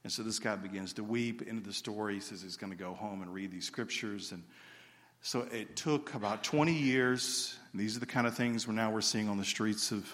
And 0.03 0.13
so 0.13 0.23
this 0.23 0.39
guy 0.39 0.55
begins 0.55 0.93
to 0.93 1.03
weep 1.03 1.41
into 1.41 1.61
the 1.65 1.73
story. 1.73 2.15
He 2.15 2.19
says 2.21 2.41
he's 2.41 2.57
going 2.57 2.71
to 2.71 2.77
go 2.77 2.93
home 2.93 3.21
and 3.21 3.33
read 3.33 3.51
these 3.51 3.65
scriptures. 3.65 4.31
And 4.31 4.43
so 5.21 5.41
it 5.51 5.75
took 5.75 6.13
about 6.13 6.43
20 6.43 6.73
years. 6.73 7.57
these 7.73 7.97
are 7.97 7.99
the 7.99 8.05
kind 8.05 8.25
of 8.25 8.35
things 8.35 8.67
we're 8.67 8.73
now 8.73 8.91
we're 8.91 9.01
seeing 9.01 9.27
on 9.27 9.37
the 9.37 9.45
streets 9.45 9.91
of 9.91 10.05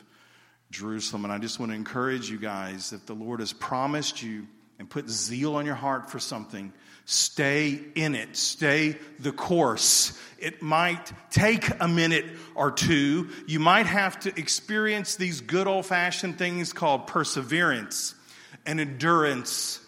Jerusalem. 0.71 1.25
And 1.25 1.33
I 1.33 1.37
just 1.37 1.59
want 1.59 1.71
to 1.71 1.75
encourage 1.75 2.29
you 2.29 2.37
guys 2.37 2.93
if 2.93 3.05
the 3.05 3.13
Lord 3.13 3.39
has 3.39 3.53
promised 3.53 4.21
you 4.21 4.47
and 4.79 4.89
put 4.89 5.09
zeal 5.09 5.55
on 5.55 5.65
your 5.65 5.75
heart 5.75 6.11
for 6.11 6.19
something, 6.19 6.73
stay 7.05 7.79
in 7.95 8.15
it, 8.15 8.35
stay 8.35 8.97
the 9.19 9.31
course. 9.31 10.19
It 10.37 10.61
might 10.61 11.11
take 11.29 11.69
a 11.79 11.87
minute 11.87 12.25
or 12.55 12.71
two. 12.71 13.29
You 13.47 13.59
might 13.59 13.85
have 13.85 14.19
to 14.21 14.37
experience 14.37 15.15
these 15.15 15.41
good 15.41 15.67
old 15.67 15.85
fashioned 15.85 16.37
things 16.37 16.73
called 16.73 17.07
perseverance 17.07 18.15
and 18.65 18.79
endurance. 18.79 19.79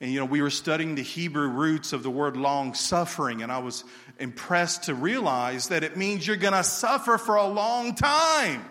And 0.00 0.12
you 0.12 0.18
know, 0.20 0.26
we 0.26 0.42
were 0.42 0.50
studying 0.50 0.96
the 0.96 1.02
Hebrew 1.02 1.48
roots 1.48 1.92
of 1.92 2.02
the 2.02 2.10
word 2.10 2.36
long 2.36 2.74
suffering, 2.74 3.42
and 3.42 3.50
I 3.50 3.58
was 3.58 3.84
impressed 4.18 4.84
to 4.84 4.94
realize 4.94 5.68
that 5.68 5.82
it 5.84 5.96
means 5.96 6.26
you're 6.26 6.36
going 6.36 6.52
to 6.52 6.64
suffer 6.64 7.16
for 7.16 7.36
a 7.36 7.46
long 7.46 7.94
time. 7.94 8.64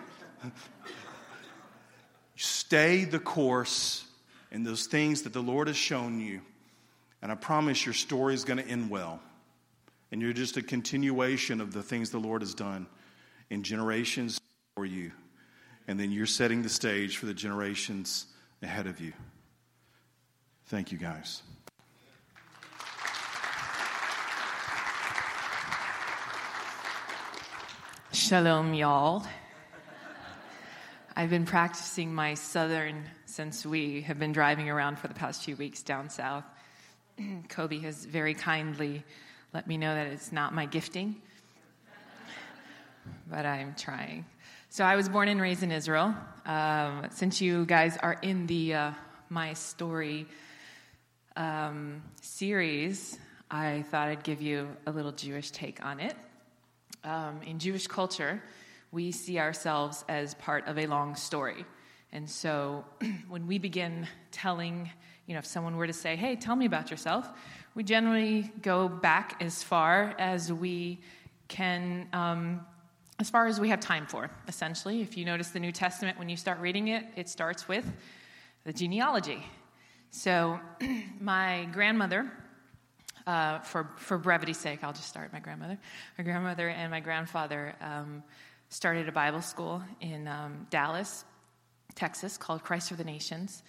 Stay 2.43 3.05
the 3.05 3.19
course 3.19 4.03
in 4.51 4.65
those 4.65 4.85
things 4.85 5.21
that 5.21 5.31
the 5.31 5.41
Lord 5.41 5.69
has 5.69 5.77
shown 5.77 6.19
you. 6.19 6.41
And 7.21 7.31
I 7.31 7.35
promise 7.35 7.85
your 7.85 7.93
story 7.93 8.33
is 8.33 8.43
going 8.43 8.57
to 8.57 8.67
end 8.67 8.89
well. 8.89 9.21
And 10.11 10.21
you're 10.21 10.33
just 10.33 10.57
a 10.57 10.61
continuation 10.61 11.61
of 11.61 11.71
the 11.71 11.81
things 11.81 12.09
the 12.09 12.17
Lord 12.17 12.41
has 12.41 12.53
done 12.53 12.87
in 13.49 13.63
generations 13.63 14.41
for 14.75 14.85
you. 14.85 15.13
And 15.87 15.97
then 15.97 16.11
you're 16.11 16.25
setting 16.25 16.63
the 16.63 16.67
stage 16.67 17.15
for 17.15 17.27
the 17.27 17.33
generations 17.33 18.25
ahead 18.61 18.87
of 18.87 18.99
you. 18.99 19.13
Thank 20.65 20.91
you, 20.91 20.97
guys. 20.97 21.43
Shalom, 28.11 28.73
y'all. 28.73 29.25
I've 31.15 31.29
been 31.29 31.45
practicing 31.45 32.11
my 32.15 32.33
Southern 32.33 33.03
since 33.27 33.67
we 33.67 34.01
have 34.01 34.17
been 34.17 34.31
driving 34.31 34.67
around 34.67 34.97
for 34.97 35.07
the 35.07 35.13
past 35.13 35.43
few 35.43 35.55
weeks 35.55 35.83
down 35.83 36.09
south. 36.09 36.43
Kobe 37.49 37.77
has 37.81 38.03
very 38.03 38.33
kindly 38.33 39.03
let 39.53 39.67
me 39.67 39.77
know 39.77 39.93
that 39.93 40.07
it's 40.07 40.31
not 40.31 40.55
my 40.55 40.65
gifting, 40.65 41.21
but 43.29 43.45
I'm 43.45 43.75
trying. 43.75 44.25
So 44.69 44.83
I 44.83 44.95
was 44.95 45.07
born 45.07 45.27
and 45.27 45.39
raised 45.39 45.61
in 45.61 45.71
Israel. 45.71 46.15
Um, 46.47 47.05
since 47.11 47.41
you 47.41 47.67
guys 47.67 47.95
are 47.97 48.17
in 48.23 48.47
the 48.47 48.73
uh, 48.73 48.91
My 49.29 49.53
Story 49.53 50.25
um, 51.35 52.01
series, 52.23 53.19
I 53.51 53.83
thought 53.91 54.07
I'd 54.07 54.23
give 54.23 54.41
you 54.41 54.67
a 54.87 54.91
little 54.91 55.11
Jewish 55.11 55.51
take 55.51 55.85
on 55.85 55.99
it. 55.99 56.15
Um, 57.03 57.41
in 57.45 57.59
Jewish 57.59 57.85
culture, 57.85 58.41
we 58.93 59.11
see 59.11 59.39
ourselves 59.39 60.05
as 60.07 60.35
part 60.35 60.67
of 60.67 60.77
a 60.77 60.85
long 60.85 61.15
story. 61.15 61.65
And 62.11 62.29
so 62.29 62.85
when 63.27 63.47
we 63.47 63.57
begin 63.57 64.07
telling, 64.31 64.89
you 65.25 65.33
know, 65.33 65.39
if 65.39 65.47
someone 65.47 65.75
were 65.75 65.87
to 65.87 65.93
say, 65.93 66.15
hey, 66.15 66.35
tell 66.35 66.55
me 66.55 66.65
about 66.65 66.91
yourself, 66.91 67.27
we 67.73 67.83
generally 67.83 68.51
go 68.61 68.87
back 68.87 69.41
as 69.41 69.63
far 69.63 70.13
as 70.19 70.53
we 70.53 70.99
can, 71.47 72.07
um, 72.13 72.61
as 73.19 73.31
far 73.31 73.47
as 73.47 73.59
we 73.59 73.69
have 73.69 73.79
time 73.79 74.05
for, 74.05 74.29
essentially. 74.47 75.01
If 75.01 75.17
you 75.17 75.25
notice 75.25 75.49
the 75.49 75.59
New 75.59 75.71
Testament, 75.71 76.19
when 76.19 76.29
you 76.29 76.37
start 76.37 76.59
reading 76.59 76.89
it, 76.89 77.03
it 77.15 77.27
starts 77.27 77.67
with 77.67 77.91
the 78.63 78.73
genealogy. 78.73 79.43
So 80.11 80.59
my 81.19 81.67
grandmother, 81.71 82.31
uh, 83.25 83.59
for, 83.59 83.89
for 83.97 84.19
brevity's 84.19 84.59
sake, 84.59 84.83
I'll 84.83 84.93
just 84.93 85.07
start 85.07 85.33
my 85.33 85.39
grandmother. 85.39 85.79
My 86.19 86.23
grandmother 86.23 86.69
and 86.69 86.91
my 86.91 86.99
grandfather 86.99 87.73
um, 87.81 88.21
started 88.73 89.07
a 89.07 89.11
Bible 89.11 89.41
school 89.41 89.83
in 90.01 90.27
um, 90.27 90.65
Dallas, 90.71 91.25
Texas, 91.93 92.39
called 92.39 92.63
Christ 92.63 92.89
for 92.89 92.95
the 92.95 93.03
Nations. 93.03 93.61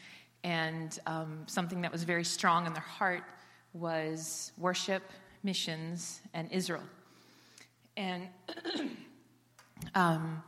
And 0.43 0.99
um, 1.07 1.43
something 1.47 1.83
that 1.83 1.93
was 1.93 2.05
very 2.05 2.25
strong 2.25 2.67
in 2.67 2.73
their 2.73 2.81
heart 2.81 3.23
was 3.75 4.51
worship, 4.57 5.03
missions, 5.43 6.23
and 6.33 6.51
Israel. 6.51 6.83
And 7.99 8.29
um, 9.95 10.43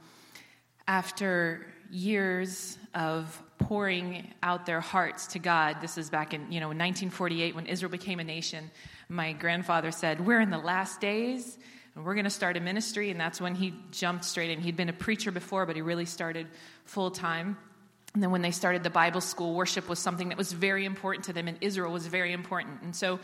after 0.88 1.66
years 1.90 2.78
of 2.94 3.42
pouring 3.58 4.32
out 4.42 4.64
their 4.64 4.80
hearts 4.80 5.26
to 5.28 5.38
God, 5.38 5.82
this 5.82 5.98
is 5.98 6.08
back 6.08 6.32
in, 6.32 6.50
you 6.50 6.60
know, 6.60 6.68
1948 6.68 7.54
when 7.54 7.66
Israel 7.66 7.90
became 7.90 8.20
a 8.20 8.24
nation, 8.24 8.70
my 9.10 9.34
grandfather 9.34 9.90
said, 9.90 10.26
We're 10.26 10.40
in 10.40 10.48
the 10.48 10.56
last 10.56 10.98
days 10.98 11.58
and 11.96 12.04
we're 12.04 12.14
going 12.14 12.24
to 12.24 12.30
start 12.30 12.56
a 12.58 12.60
ministry. 12.60 13.10
And 13.10 13.18
that's 13.18 13.40
when 13.40 13.54
he 13.54 13.74
jumped 13.90 14.24
straight 14.24 14.50
in. 14.50 14.60
He'd 14.60 14.76
been 14.76 14.90
a 14.90 14.94
preacher 14.94 15.32
before, 15.32 15.64
but 15.66 15.76
he 15.76 15.82
really 15.82 16.04
started 16.04 16.46
full 16.84 17.10
time. 17.10 17.56
And 18.14 18.22
then 18.22 18.30
when 18.30 18.42
they 18.42 18.50
started 18.50 18.82
the 18.82 18.90
Bible 18.90 19.20
school, 19.20 19.54
worship 19.54 19.88
was 19.88 19.98
something 19.98 20.28
that 20.28 20.38
was 20.38 20.52
very 20.52 20.84
important 20.84 21.24
to 21.26 21.32
them, 21.32 21.48
and 21.48 21.58
Israel 21.60 21.92
was 21.92 22.06
very 22.06 22.32
important. 22.32 22.82
And 22.82 22.94
so, 22.94 23.18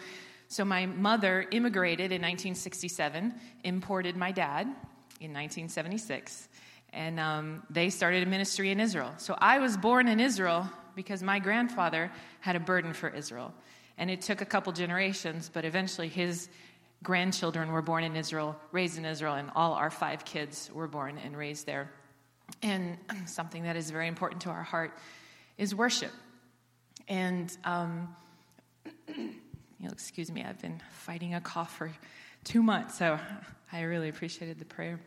so 0.48 0.64
my 0.64 0.84
mother 0.84 1.46
immigrated 1.50 2.12
in 2.12 2.20
1967, 2.20 3.34
imported 3.64 4.16
my 4.16 4.32
dad 4.32 4.66
in 5.20 5.32
1976, 5.32 6.48
and 6.92 7.18
um, 7.18 7.62
they 7.70 7.88
started 7.88 8.22
a 8.22 8.26
ministry 8.26 8.70
in 8.70 8.80
Israel. 8.80 9.14
So 9.16 9.34
I 9.38 9.60
was 9.60 9.78
born 9.78 10.08
in 10.08 10.20
Israel 10.20 10.68
because 10.94 11.22
my 11.22 11.38
grandfather 11.38 12.10
had 12.40 12.54
a 12.54 12.60
burden 12.60 12.92
for 12.92 13.08
Israel. 13.08 13.54
And 13.96 14.10
it 14.10 14.20
took 14.20 14.42
a 14.42 14.46
couple 14.46 14.72
generations, 14.72 15.50
but 15.50 15.64
eventually 15.64 16.08
his 16.08 16.50
grandchildren 17.02 17.72
were 17.72 17.82
born 17.82 18.04
in 18.04 18.16
Israel, 18.16 18.56
raised 18.70 18.98
in 18.98 19.04
Israel, 19.04 19.34
and 19.34 19.50
all 19.54 19.74
our 19.74 19.90
five 19.90 20.24
kids 20.24 20.70
were 20.72 20.86
born 20.86 21.18
and 21.18 21.36
raised 21.36 21.66
there. 21.66 21.90
And 22.62 22.96
something 23.26 23.64
that 23.64 23.76
is 23.76 23.90
very 23.90 24.08
important 24.08 24.42
to 24.42 24.50
our 24.50 24.62
heart 24.62 24.96
is 25.58 25.74
worship. 25.74 26.12
And, 27.08 27.56
um, 27.64 28.14
you'll 29.16 29.92
excuse 29.92 30.30
me, 30.30 30.44
I've 30.44 30.60
been 30.60 30.80
fighting 30.92 31.34
a 31.34 31.40
cough 31.40 31.76
for 31.76 31.90
two 32.44 32.62
months, 32.62 32.98
so 32.98 33.18
I 33.72 33.82
really 33.82 34.08
appreciated 34.08 34.58
the 34.58 34.64
prayer. 34.64 35.00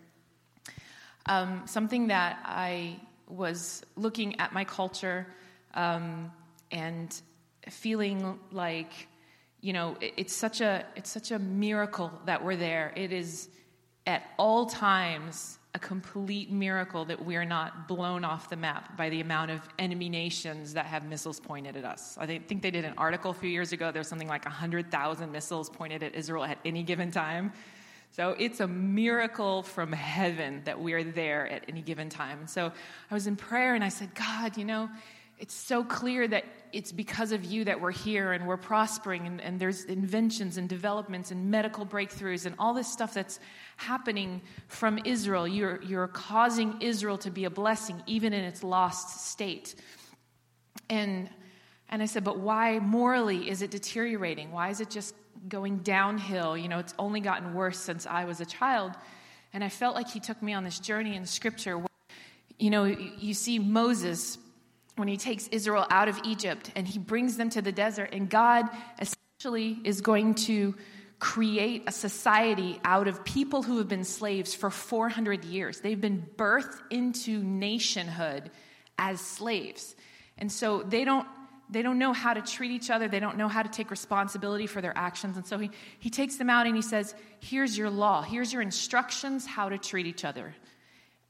Um, 1.27 1.63
something 1.65 2.07
that 2.07 2.39
I 2.43 2.99
was 3.27 3.83
looking 3.95 4.39
at 4.39 4.53
my 4.53 4.63
culture 4.63 5.25
um, 5.73 6.31
and 6.71 7.19
feeling 7.69 8.39
like, 8.51 9.07
you 9.65 9.73
know, 9.73 9.97
it's 9.99 10.35
such 10.35 10.61
a 10.61 10.85
it's 10.95 11.09
such 11.09 11.31
a 11.31 11.39
miracle 11.39 12.11
that 12.25 12.43
we're 12.45 12.55
there. 12.55 12.93
It 12.95 13.11
is 13.11 13.49
at 14.05 14.21
all 14.37 14.67
times 14.67 15.57
a 15.73 15.79
complete 15.79 16.51
miracle 16.51 17.03
that 17.05 17.25
we're 17.25 17.45
not 17.45 17.87
blown 17.87 18.23
off 18.23 18.47
the 18.47 18.55
map 18.55 18.95
by 18.95 19.09
the 19.09 19.21
amount 19.21 19.49
of 19.49 19.61
enemy 19.79 20.07
nations 20.07 20.75
that 20.75 20.85
have 20.85 21.03
missiles 21.05 21.39
pointed 21.39 21.75
at 21.75 21.83
us. 21.83 22.15
I 22.19 22.27
think 22.27 22.61
they 22.61 22.69
did 22.69 22.85
an 22.85 22.93
article 22.95 23.31
a 23.31 23.33
few 23.33 23.49
years 23.49 23.71
ago. 23.71 23.91
There's 23.91 24.07
something 24.07 24.27
like 24.27 24.45
100,000 24.45 25.31
missiles 25.31 25.67
pointed 25.67 26.03
at 26.03 26.13
Israel 26.13 26.43
at 26.43 26.59
any 26.63 26.83
given 26.83 27.09
time. 27.09 27.51
So 28.11 28.35
it's 28.37 28.59
a 28.59 28.67
miracle 28.67 29.63
from 29.63 29.91
heaven 29.91 30.61
that 30.65 30.79
we 30.79 30.93
are 30.93 31.03
there 31.03 31.47
at 31.47 31.65
any 31.67 31.81
given 31.81 32.07
time. 32.07 32.41
And 32.41 32.49
so 32.49 32.71
I 33.09 33.13
was 33.15 33.25
in 33.25 33.35
prayer 33.35 33.73
and 33.73 33.83
I 33.83 33.89
said, 33.89 34.13
God, 34.13 34.57
you 34.57 34.63
know, 34.63 34.89
it's 35.37 35.53
so 35.53 35.83
clear 35.83 36.27
that 36.27 36.45
it's 36.71 36.91
because 36.91 37.31
of 37.31 37.43
you 37.43 37.65
that 37.65 37.79
we're 37.79 37.91
here 37.91 38.33
and 38.33 38.47
we're 38.47 38.57
prospering 38.57 39.27
and, 39.27 39.41
and, 39.41 39.59
there's 39.59 39.85
inventions 39.85 40.57
and 40.57 40.67
developments 40.67 41.31
and 41.31 41.49
medical 41.49 41.85
breakthroughs 41.85 42.45
and 42.45 42.55
all 42.59 42.73
this 42.73 42.91
stuff 42.91 43.13
that's 43.13 43.39
happening 43.77 44.41
from 44.67 44.99
Israel. 45.05 45.47
You're, 45.47 45.81
you're 45.83 46.07
causing 46.07 46.81
Israel 46.81 47.17
to 47.19 47.31
be 47.31 47.45
a 47.45 47.49
blessing 47.49 48.01
even 48.07 48.33
in 48.33 48.43
its 48.43 48.63
lost 48.63 49.27
state. 49.29 49.75
And, 50.89 51.29
and 51.89 52.01
I 52.01 52.05
said, 52.05 52.23
but 52.23 52.39
why 52.39 52.79
morally 52.79 53.49
is 53.49 53.61
it 53.61 53.71
deteriorating? 53.71 54.51
Why 54.51 54.69
is 54.69 54.81
it 54.81 54.89
just 54.89 55.15
going 55.47 55.77
downhill? 55.77 56.57
You 56.57 56.67
know, 56.67 56.79
it's 56.79 56.93
only 56.99 57.19
gotten 57.19 57.53
worse 57.53 57.77
since 57.77 58.05
I 58.05 58.25
was 58.25 58.41
a 58.41 58.45
child. 58.45 58.93
And 59.53 59.63
I 59.63 59.69
felt 59.69 59.95
like 59.95 60.09
he 60.09 60.19
took 60.19 60.41
me 60.41 60.53
on 60.53 60.63
this 60.63 60.79
journey 60.79 61.15
in 61.15 61.25
scripture 61.25 61.77
where, 61.77 61.87
you 62.59 62.69
know, 62.69 62.83
you 62.83 63.33
see 63.33 63.59
Moses 63.59 64.37
when 64.95 65.07
he 65.07 65.17
takes 65.17 65.47
Israel 65.47 65.85
out 65.89 66.07
of 66.07 66.19
Egypt 66.23 66.71
and 66.75 66.87
he 66.87 66.99
brings 66.99 67.37
them 67.37 67.49
to 67.51 67.61
the 67.61 67.71
desert, 67.71 68.09
and 68.13 68.29
God 68.29 68.65
essentially 68.99 69.79
is 69.83 70.01
going 70.01 70.35
to 70.35 70.75
create 71.19 71.83
a 71.87 71.91
society 71.91 72.79
out 72.83 73.07
of 73.07 73.23
people 73.23 73.63
who 73.63 73.77
have 73.77 73.87
been 73.87 74.03
slaves 74.03 74.53
for 74.53 74.69
400 74.69 75.45
years. 75.45 75.79
They've 75.79 75.99
been 75.99 76.25
birthed 76.35 76.79
into 76.89 77.41
nationhood 77.43 78.51
as 78.97 79.19
slaves. 79.19 79.95
And 80.37 80.51
so 80.51 80.83
they 80.83 81.03
don't 81.03 81.27
they 81.67 81.81
don't 81.81 81.97
know 81.97 82.13
how 82.13 82.35
to 82.35 82.41
treat 82.41 82.69
each 82.69 82.91
other. 82.91 83.07
They 83.07 83.19
don't 83.19 83.37
know 83.37 83.47
how 83.47 83.63
to 83.63 83.69
take 83.69 83.89
responsibility 83.89 84.67
for 84.67 84.81
their 84.81 84.95
actions. 84.95 85.35
And 85.35 85.47
so 85.47 85.57
he, 85.57 85.71
he 85.97 86.11
takes 86.11 86.35
them 86.35 86.47
out 86.47 86.67
and 86.67 86.75
he 86.75 86.83
says, 86.83 87.15
Here's 87.39 87.75
your 87.75 87.89
law. 87.89 88.21
Here's 88.21 88.53
your 88.53 88.61
instructions 88.61 89.47
how 89.47 89.69
to 89.69 89.79
treat 89.79 90.05
each 90.05 90.23
other. 90.23 90.53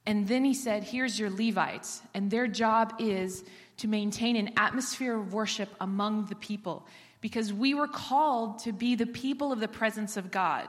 And 0.06 0.28
then 0.28 0.44
he 0.44 0.54
said, 0.54 0.84
Here's 0.84 1.18
your 1.18 1.30
Levites, 1.30 2.00
and 2.14 2.30
their 2.30 2.46
job 2.46 2.94
is 2.98 3.44
to 3.78 3.88
maintain 3.88 4.36
an 4.36 4.52
atmosphere 4.56 5.16
of 5.16 5.32
worship 5.32 5.68
among 5.80 6.26
the 6.26 6.36
people 6.36 6.86
because 7.20 7.52
we 7.52 7.74
were 7.74 7.88
called 7.88 8.60
to 8.60 8.72
be 8.72 8.94
the 8.94 9.06
people 9.06 9.52
of 9.52 9.60
the 9.60 9.68
presence 9.68 10.16
of 10.16 10.30
God. 10.30 10.68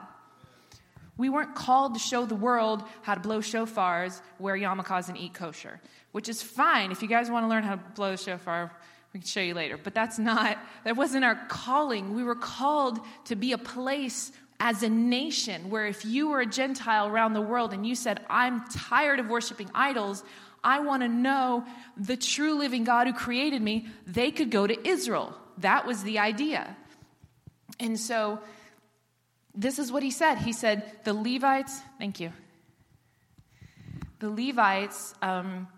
We 1.16 1.28
weren't 1.28 1.54
called 1.54 1.94
to 1.94 2.00
show 2.00 2.26
the 2.26 2.34
world 2.34 2.82
how 3.02 3.14
to 3.14 3.20
blow 3.20 3.40
shofars, 3.40 4.20
wear 4.38 4.56
yarmulkes, 4.56 5.08
and 5.08 5.16
eat 5.16 5.34
kosher, 5.34 5.80
which 6.12 6.28
is 6.28 6.42
fine. 6.42 6.92
If 6.92 7.02
you 7.02 7.08
guys 7.08 7.30
want 7.30 7.44
to 7.44 7.48
learn 7.48 7.64
how 7.64 7.76
to 7.76 7.82
blow 7.94 8.12
a 8.12 8.18
shofar, 8.18 8.72
we 9.12 9.20
can 9.20 9.26
show 9.26 9.40
you 9.40 9.54
later. 9.54 9.78
But 9.82 9.94
that's 9.94 10.18
not, 10.18 10.58
that 10.84 10.96
wasn't 10.96 11.24
our 11.24 11.34
calling. 11.48 12.14
We 12.14 12.22
were 12.22 12.36
called 12.36 13.00
to 13.26 13.36
be 13.36 13.52
a 13.52 13.58
place 13.58 14.32
as 14.60 14.82
a 14.82 14.88
nation 14.88 15.70
where 15.70 15.86
if 15.86 16.04
you 16.04 16.28
were 16.28 16.40
a 16.40 16.46
Gentile 16.46 17.06
around 17.06 17.32
the 17.32 17.40
world 17.40 17.72
and 17.72 17.86
you 17.86 17.94
said, 17.94 18.20
I'm 18.28 18.64
tired 18.68 19.20
of 19.20 19.28
worshiping 19.28 19.70
idols, 19.74 20.24
I 20.64 20.80
want 20.80 21.02
to 21.02 21.08
know 21.08 21.64
the 21.96 22.16
true 22.16 22.58
living 22.58 22.84
God 22.84 23.06
who 23.06 23.12
created 23.12 23.62
me, 23.62 23.86
they 24.06 24.30
could 24.30 24.50
go 24.50 24.66
to 24.66 24.88
Israel. 24.88 25.34
That 25.58 25.86
was 25.86 26.02
the 26.02 26.18
idea. 26.18 26.76
And 27.78 27.98
so 27.98 28.40
this 29.54 29.78
is 29.78 29.92
what 29.92 30.02
he 30.02 30.10
said. 30.10 30.36
He 30.36 30.52
said, 30.52 30.90
The 31.04 31.14
Levites, 31.14 31.80
thank 31.98 32.18
you. 32.18 32.32
The 34.18 34.30
Levites, 34.30 35.14
um, 35.22 35.68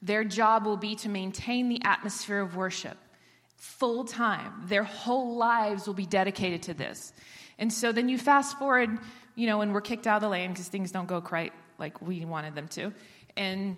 their 0.00 0.22
job 0.22 0.64
will 0.64 0.76
be 0.76 0.94
to 0.96 1.08
maintain 1.08 1.68
the 1.68 1.80
atmosphere 1.84 2.40
of 2.40 2.54
worship 2.54 2.96
full 3.56 4.04
time. 4.04 4.52
Their 4.66 4.82
whole 4.82 5.36
lives 5.36 5.86
will 5.86 5.94
be 5.94 6.06
dedicated 6.06 6.62
to 6.64 6.74
this. 6.74 7.12
And 7.62 7.72
so 7.72 7.92
then 7.92 8.08
you 8.08 8.18
fast 8.18 8.58
forward, 8.58 8.98
you 9.36 9.46
know, 9.46 9.60
and 9.60 9.72
we're 9.72 9.82
kicked 9.82 10.08
out 10.08 10.16
of 10.16 10.22
the 10.22 10.28
land 10.28 10.52
because 10.52 10.66
things 10.66 10.90
don't 10.90 11.06
go 11.06 11.20
quite 11.20 11.52
like 11.78 12.02
we 12.02 12.24
wanted 12.24 12.56
them 12.56 12.66
to. 12.70 12.92
And 13.36 13.76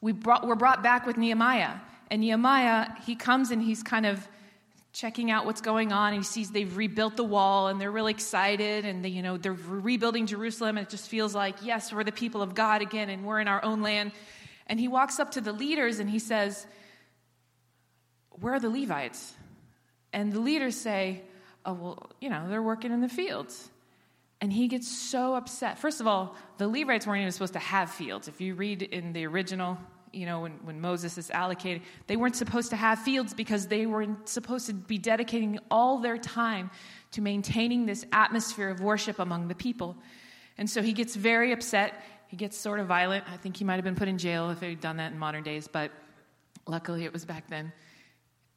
we 0.00 0.10
brought, 0.10 0.44
we're 0.44 0.56
brought 0.56 0.82
back 0.82 1.06
with 1.06 1.16
Nehemiah. 1.16 1.74
And 2.10 2.20
Nehemiah, 2.20 2.88
he 3.06 3.14
comes 3.14 3.52
and 3.52 3.62
he's 3.62 3.84
kind 3.84 4.06
of 4.06 4.26
checking 4.92 5.30
out 5.30 5.46
what's 5.46 5.60
going 5.60 5.92
on. 5.92 6.14
And 6.14 6.16
he 6.16 6.24
sees 6.24 6.50
they've 6.50 6.76
rebuilt 6.76 7.16
the 7.16 7.22
wall 7.22 7.68
and 7.68 7.80
they're 7.80 7.92
really 7.92 8.10
excited. 8.10 8.84
And 8.84 9.04
they, 9.04 9.10
you 9.10 9.22
know, 9.22 9.36
they're 9.36 9.52
rebuilding 9.52 10.26
Jerusalem. 10.26 10.76
And 10.76 10.84
it 10.84 10.90
just 10.90 11.08
feels 11.08 11.32
like, 11.32 11.58
yes, 11.62 11.92
we're 11.92 12.02
the 12.02 12.10
people 12.10 12.42
of 12.42 12.56
God 12.56 12.82
again 12.82 13.08
and 13.08 13.24
we're 13.24 13.38
in 13.38 13.46
our 13.46 13.64
own 13.64 13.82
land. 13.82 14.10
And 14.66 14.80
he 14.80 14.88
walks 14.88 15.20
up 15.20 15.30
to 15.32 15.40
the 15.40 15.52
leaders 15.52 16.00
and 16.00 16.10
he 16.10 16.18
says, 16.18 16.66
Where 18.40 18.54
are 18.54 18.60
the 18.60 18.68
Levites? 18.68 19.32
And 20.12 20.32
the 20.32 20.40
leaders 20.40 20.74
say, 20.74 21.22
Oh, 21.64 21.74
well, 21.74 22.10
you 22.20 22.30
know, 22.30 22.48
they're 22.48 22.62
working 22.62 22.92
in 22.92 23.00
the 23.00 23.08
fields. 23.08 23.70
And 24.40 24.52
he 24.52 24.68
gets 24.68 24.88
so 24.88 25.34
upset. 25.34 25.78
First 25.78 26.00
of 26.00 26.06
all, 26.06 26.34
the 26.56 26.66
Levites 26.66 27.06
weren't 27.06 27.20
even 27.20 27.32
supposed 27.32 27.52
to 27.52 27.58
have 27.58 27.90
fields. 27.90 28.26
If 28.26 28.40
you 28.40 28.54
read 28.54 28.82
in 28.82 29.12
the 29.12 29.26
original, 29.26 29.76
you 30.12 30.24
know, 30.24 30.40
when, 30.40 30.52
when 30.64 30.80
Moses 30.80 31.18
is 31.18 31.30
allocated, 31.30 31.82
they 32.06 32.16
weren't 32.16 32.36
supposed 32.36 32.70
to 32.70 32.76
have 32.76 33.00
fields 33.00 33.34
because 33.34 33.66
they 33.66 33.84
weren't 33.84 34.28
supposed 34.28 34.66
to 34.66 34.72
be 34.72 34.96
dedicating 34.96 35.58
all 35.70 35.98
their 35.98 36.16
time 36.16 36.70
to 37.12 37.20
maintaining 37.20 37.84
this 37.84 38.06
atmosphere 38.12 38.70
of 38.70 38.80
worship 38.80 39.18
among 39.18 39.48
the 39.48 39.54
people. 39.54 39.96
And 40.56 40.68
so 40.68 40.82
he 40.82 40.92
gets 40.94 41.14
very 41.16 41.52
upset. 41.52 42.02
He 42.28 42.36
gets 42.36 42.56
sort 42.56 42.80
of 42.80 42.86
violent. 42.86 43.24
I 43.30 43.36
think 43.36 43.56
he 43.56 43.64
might 43.64 43.76
have 43.76 43.84
been 43.84 43.96
put 43.96 44.08
in 44.08 44.16
jail 44.16 44.50
if 44.50 44.60
he'd 44.60 44.80
done 44.80 44.96
that 44.96 45.12
in 45.12 45.18
modern 45.18 45.42
days, 45.42 45.68
but 45.68 45.90
luckily 46.66 47.04
it 47.04 47.12
was 47.12 47.24
back 47.24 47.48
then. 47.48 47.72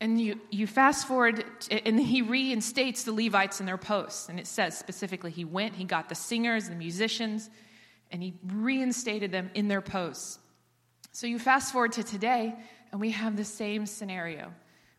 And 0.04 0.20
you, 0.20 0.42
you 0.50 0.68
fast 0.68 1.08
forward, 1.08 1.46
and 1.72 1.98
he 1.98 2.22
reinstates 2.22 3.06
the 3.06 3.14
Levites 3.14 3.62
in 3.62 3.66
their 3.66 3.78
posts. 3.78 4.28
And 4.28 4.38
it 4.38 4.48
says 4.48 4.78
specifically, 4.78 5.32
he 5.32 5.46
went, 5.46 5.76
he 5.76 5.86
got 5.86 6.10
the 6.10 6.16
singers, 6.16 6.68
the 6.68 6.76
musicians, 6.76 7.50
and 8.12 8.22
he 8.22 8.34
reinstated 8.46 9.32
them 9.32 9.50
in 9.54 9.70
their 9.70 9.80
posts. 9.80 10.40
So 11.14 11.26
you 11.26 11.40
fast 11.40 11.72
forward 11.72 11.94
to 11.94 12.04
today, 12.04 12.54
and 12.92 13.00
we 13.00 13.12
have 13.12 13.38
the 13.38 13.46
same 13.46 13.86
scenario. 13.86 14.54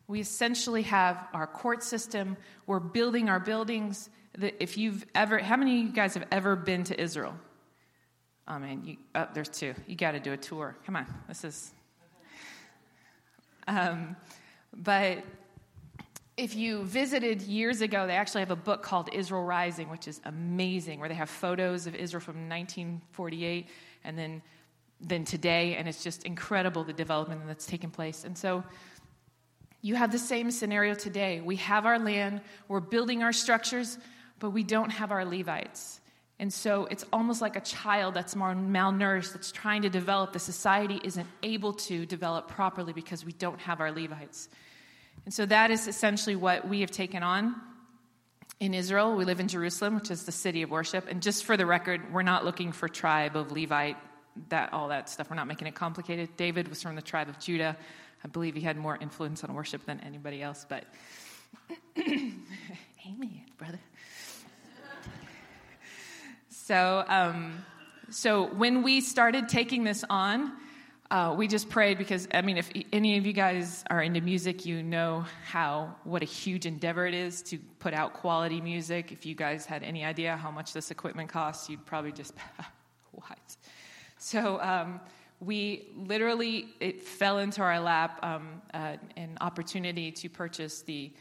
We 0.07 0.21
essentially 0.21 0.81
have 0.81 1.27
our 1.33 1.45
court 1.45 1.83
system, 1.83 2.35
we're 2.65 2.79
building 2.79 3.29
our 3.29 3.39
buildings. 3.39 4.09
If 4.33 4.75
you've 4.75 5.05
ever, 5.13 5.37
how 5.37 5.55
many 5.55 5.81
of 5.81 5.85
you 5.85 5.93
guys 5.93 6.15
have 6.15 6.25
ever 6.31 6.55
been 6.55 6.83
to 6.85 6.99
Israel? 6.99 7.35
Oh 8.47 8.57
man, 8.57 8.81
you, 8.83 8.97
oh, 9.13 9.27
there's 9.35 9.49
two. 9.49 9.75
You 9.85 9.95
got 9.95 10.13
to 10.13 10.19
do 10.19 10.33
a 10.33 10.37
tour. 10.37 10.75
Come 10.83 10.95
on, 10.95 11.05
this 11.27 11.43
is. 11.43 11.71
Um, 13.67 14.15
but 14.75 15.23
if 16.37 16.55
you 16.55 16.83
visited 16.83 17.41
years 17.41 17.81
ago, 17.81 18.07
they 18.07 18.15
actually 18.15 18.41
have 18.41 18.51
a 18.51 18.57
book 18.57 18.83
called 18.83 19.09
Israel 19.13 19.43
Rising, 19.43 19.89
which 19.89 20.07
is 20.07 20.19
amazing, 20.25 20.99
where 20.99 21.07
they 21.07 21.15
have 21.15 21.29
photos 21.29 21.87
of 21.87 21.95
Israel 21.95 22.21
from 22.21 22.49
1948 22.49 23.67
and 24.03 24.17
then 24.17 24.41
than 25.01 25.25
today, 25.25 25.75
and 25.75 25.87
it's 25.87 26.03
just 26.03 26.23
incredible 26.23 26.83
the 26.83 26.93
development 26.93 27.41
that's 27.47 27.65
taken 27.65 27.89
place. 27.89 28.23
And 28.23 28.37
so 28.37 28.63
you 29.81 29.95
have 29.95 30.11
the 30.11 30.19
same 30.19 30.51
scenario 30.51 30.95
today. 30.95 31.41
We 31.41 31.57
have 31.57 31.85
our 31.85 31.99
land, 31.99 32.41
we're 32.67 32.79
building 32.79 33.21
our 33.21 33.33
structures, 33.33 33.97
but 34.39 34.51
we 34.51 34.63
don't 34.63 34.89
have 34.89 35.11
our 35.11 35.25
Levites. 35.25 35.99
And 36.39 36.51
so 36.51 36.85
it's 36.85 37.05
almost 37.13 37.41
like 37.41 37.55
a 37.55 37.61
child 37.61 38.13
that's 38.13 38.35
more 38.35 38.53
malnourished, 38.53 39.31
that's 39.31 39.51
trying 39.51 39.83
to 39.83 39.89
develop. 39.89 40.33
The 40.33 40.39
society 40.39 40.99
isn't 41.03 41.27
able 41.43 41.73
to 41.73 42.05
develop 42.05 42.49
properly 42.49 42.91
because 42.91 43.23
we 43.23 43.31
don't 43.31 43.59
have 43.61 43.79
our 43.79 43.91
Levites. 43.91 44.49
And 45.25 45.33
so 45.33 45.45
that 45.47 45.71
is 45.71 45.87
essentially 45.87 46.35
what 46.35 46.67
we 46.67 46.81
have 46.81 46.91
taken 46.91 47.23
on 47.23 47.55
in 48.59 48.73
Israel. 48.73 49.15
We 49.15 49.25
live 49.25 49.39
in 49.39 49.47
Jerusalem, 49.47 49.95
which 49.95 50.11
is 50.11 50.23
the 50.23 50.31
city 50.31 50.61
of 50.61 50.69
worship. 50.69 51.07
And 51.09 51.21
just 51.21 51.45
for 51.45 51.57
the 51.57 51.65
record, 51.65 52.13
we're 52.13 52.21
not 52.21 52.45
looking 52.45 52.71
for 52.71 52.87
tribe 52.87 53.35
of 53.35 53.51
Levite, 53.51 53.97
that 54.49 54.71
all 54.71 54.89
that 54.89 55.09
stuff. 55.09 55.29
We're 55.29 55.35
not 55.35 55.47
making 55.47 55.67
it 55.67 55.75
complicated. 55.75 56.37
David 56.37 56.67
was 56.67 56.81
from 56.81 56.95
the 56.95 57.01
tribe 57.01 57.27
of 57.27 57.39
Judah. 57.39 57.75
I 58.23 58.27
believe 58.27 58.55
he 58.55 58.61
had 58.61 58.77
more 58.77 58.97
influence 58.97 59.43
on 59.43 59.53
worship 59.53 59.85
than 59.85 59.99
anybody 60.01 60.41
else, 60.41 60.65
but 60.67 60.85
Amen, 61.97 63.41
brother. 63.57 63.79
So, 66.49 67.03
um, 67.07 67.63
so 68.09 68.45
when 68.45 68.81
we 68.81 69.01
started 69.01 69.49
taking 69.49 69.83
this 69.83 70.03
on, 70.09 70.51
uh, 71.11 71.35
we 71.37 71.47
just 71.47 71.69
prayed 71.69 71.97
because 71.97 72.27
I 72.33 72.41
mean, 72.41 72.57
if 72.57 72.71
any 72.91 73.17
of 73.17 73.25
you 73.25 73.33
guys 73.33 73.83
are 73.89 74.01
into 74.01 74.21
music, 74.21 74.65
you 74.65 74.81
know 74.81 75.25
how 75.45 75.95
what 76.03 76.23
a 76.23 76.25
huge 76.25 76.65
endeavor 76.65 77.05
it 77.05 77.13
is 77.13 77.43
to 77.43 77.59
put 77.79 77.93
out 77.93 78.13
quality 78.13 78.59
music. 78.59 79.11
If 79.11 79.25
you 79.25 79.35
guys 79.35 79.65
had 79.65 79.83
any 79.83 80.03
idea 80.03 80.35
how 80.35 80.49
much 80.49 80.73
this 80.73 80.89
equipment 80.89 81.29
costs, 81.29 81.69
you'd 81.69 81.85
probably 81.85 82.11
just 82.11 82.33
what. 83.11 83.37
So 84.17 84.59
um, 84.61 84.99
we 85.39 85.89
literally 85.95 86.69
it 86.79 87.03
fell 87.03 87.37
into 87.37 87.61
our 87.61 87.79
lap 87.79 88.19
um, 88.23 88.61
uh, 88.73 88.97
an 89.15 89.37
opportunity 89.41 90.11
to 90.11 90.29
purchase 90.29 90.81
the 90.81 91.11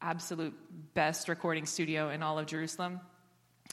absolute 0.00 0.54
best 0.94 1.28
recording 1.28 1.66
studio 1.66 2.10
in 2.10 2.22
all 2.22 2.38
of 2.38 2.46
Jerusalem, 2.46 3.00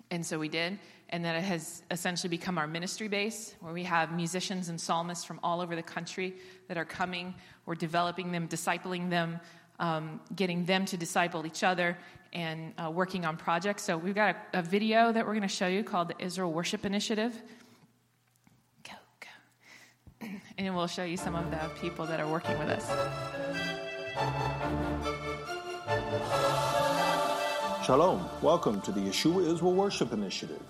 and 0.09 0.25
so 0.25 0.39
we 0.39 0.49
did 0.49 0.79
and 1.11 1.25
that 1.25 1.35
it 1.35 1.43
has 1.43 1.83
essentially 1.91 2.29
become 2.29 2.57
our 2.57 2.67
ministry 2.67 3.07
base 3.07 3.55
where 3.59 3.73
we 3.73 3.83
have 3.83 4.13
musicians 4.13 4.69
and 4.69 4.79
psalmists 4.79 5.25
from 5.25 5.39
all 5.43 5.59
over 5.59 5.75
the 5.75 5.83
country 5.83 6.33
that 6.67 6.77
are 6.77 6.85
coming. 6.85 7.33
We're 7.65 7.75
developing 7.75 8.31
them, 8.31 8.47
discipling 8.47 9.09
them, 9.09 9.39
um, 9.79 10.21
getting 10.35 10.65
them 10.65 10.85
to 10.85 10.97
disciple 10.97 11.45
each 11.45 11.63
other, 11.63 11.97
and 12.33 12.73
uh, 12.77 12.89
working 12.89 13.25
on 13.25 13.35
projects. 13.35 13.83
So 13.83 13.97
we've 13.97 14.15
got 14.15 14.37
a, 14.53 14.59
a 14.59 14.61
video 14.61 15.11
that 15.11 15.25
we're 15.25 15.33
going 15.33 15.41
to 15.41 15.47
show 15.49 15.67
you 15.67 15.83
called 15.83 16.07
the 16.07 16.23
Israel 16.23 16.53
Worship 16.53 16.85
Initiative. 16.85 17.33
Go, 18.83 18.93
go. 20.21 20.27
and 20.57 20.73
we'll 20.75 20.87
show 20.87 21.03
you 21.03 21.17
some 21.17 21.35
of 21.35 21.51
the 21.51 21.57
people 21.81 22.05
that 22.05 22.21
are 22.21 22.27
working 22.27 22.57
with 22.57 22.69
us. 22.69 22.87
Shalom. 27.85 28.29
Welcome 28.41 28.79
to 28.81 28.91
the 28.93 29.01
Yeshua 29.01 29.51
Israel 29.51 29.73
Worship 29.73 30.13
Initiative. 30.13 30.61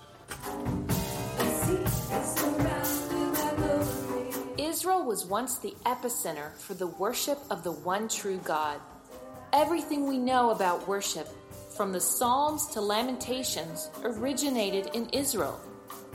Israel 4.58 5.04
was 5.04 5.24
once 5.24 5.58
the 5.58 5.74
epicenter 5.86 6.56
for 6.56 6.74
the 6.74 6.86
worship 6.86 7.38
of 7.50 7.62
the 7.62 7.72
one 7.72 8.08
true 8.08 8.40
God. 8.44 8.80
Everything 9.52 10.08
we 10.08 10.18
know 10.18 10.50
about 10.50 10.88
worship, 10.88 11.28
from 11.76 11.92
the 11.92 12.00
Psalms 12.00 12.66
to 12.68 12.80
Lamentations, 12.80 13.90
originated 14.02 14.90
in 14.94 15.08
Israel. 15.10 15.60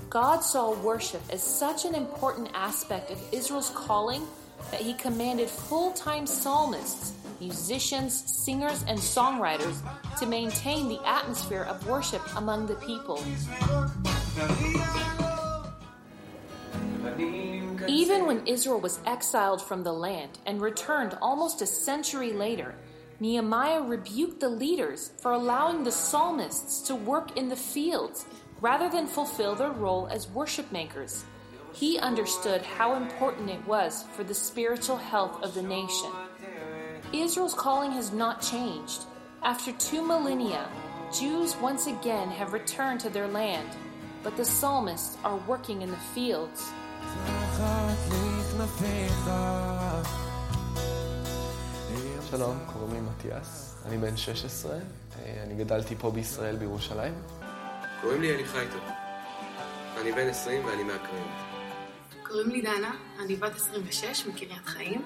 God 0.09 0.39
saw 0.39 0.73
worship 0.73 1.21
as 1.29 1.43
such 1.43 1.85
an 1.85 1.95
important 1.95 2.49
aspect 2.53 3.11
of 3.11 3.19
Israel's 3.31 3.69
calling 3.69 4.23
that 4.71 4.81
he 4.81 4.93
commanded 4.93 5.49
full 5.49 5.91
time 5.91 6.25
psalmists, 6.25 7.13
musicians, 7.39 8.13
singers, 8.43 8.83
and 8.87 8.97
songwriters 8.97 9.77
to 10.19 10.25
maintain 10.25 10.87
the 10.87 10.99
atmosphere 11.05 11.63
of 11.63 11.87
worship 11.87 12.21
among 12.35 12.65
the 12.65 12.75
people. 12.75 13.23
Even 17.87 18.27
when 18.27 18.45
Israel 18.45 18.79
was 18.79 18.99
exiled 19.05 19.61
from 19.61 19.83
the 19.83 19.91
land 19.91 20.37
and 20.45 20.61
returned 20.61 21.17
almost 21.21 21.61
a 21.61 21.65
century 21.65 22.31
later, 22.31 22.75
Nehemiah 23.19 23.81
rebuked 23.81 24.39
the 24.39 24.49
leaders 24.49 25.11
for 25.17 25.31
allowing 25.31 25.83
the 25.83 25.91
psalmists 25.91 26.81
to 26.87 26.93
work 26.93 27.35
in 27.35 27.49
the 27.49 27.55
fields 27.55 28.25
rather 28.61 28.89
than 28.89 29.07
fulfill 29.07 29.55
their 29.55 29.71
role 29.71 30.07
as 30.07 30.29
worship 30.29 30.71
makers. 30.71 31.25
He 31.73 31.97
understood 31.97 32.61
how 32.61 32.95
important 32.95 33.49
it 33.49 33.65
was 33.67 34.05
for 34.13 34.23
the 34.23 34.35
spiritual 34.35 34.97
health 34.97 35.41
of 35.43 35.55
the 35.55 35.63
nation. 35.63 36.11
Israel's 37.11 37.55
calling 37.55 37.91
has 37.91 38.11
not 38.11 38.41
changed. 38.41 39.05
After 39.41 39.71
two 39.73 40.05
millennia, 40.05 40.69
Jews 41.17 41.55
once 41.57 41.87
again 41.87 42.29
have 42.29 42.53
returned 42.53 42.99
to 42.99 43.09
their 43.09 43.27
land, 43.27 43.69
but 44.23 44.35
the 44.37 44.45
psalmists 44.45 45.17
are 45.23 45.37
working 45.47 45.81
in 45.81 45.89
the 45.89 46.01
fields. 46.15 46.61
שלום, 52.29 52.57
קוראים 52.73 52.93
לי 52.93 52.99
מתיאס, 52.99 53.75
אני 53.85 53.97
בן 53.97 54.17
16, 54.17 54.75
אני 55.43 55.55
גדלתי 55.55 55.95
פה 55.95 56.11
בישראל 56.11 56.55
בירושלים. 56.55 57.13
קוראים 58.01 58.21
לי 58.21 58.35
אלי 58.35 58.45
חייטו, 58.45 58.77
אני 60.01 60.11
בן 60.11 60.27
20 60.27 60.65
ואני 60.65 60.83
מהקריות. 60.83 61.27
קוראים 62.23 62.49
לי 62.49 62.61
דנה, 62.61 62.91
אני 63.25 63.35
בת 63.35 63.55
26 63.55 64.25
מקריית 64.25 64.65
חיים. 64.65 65.01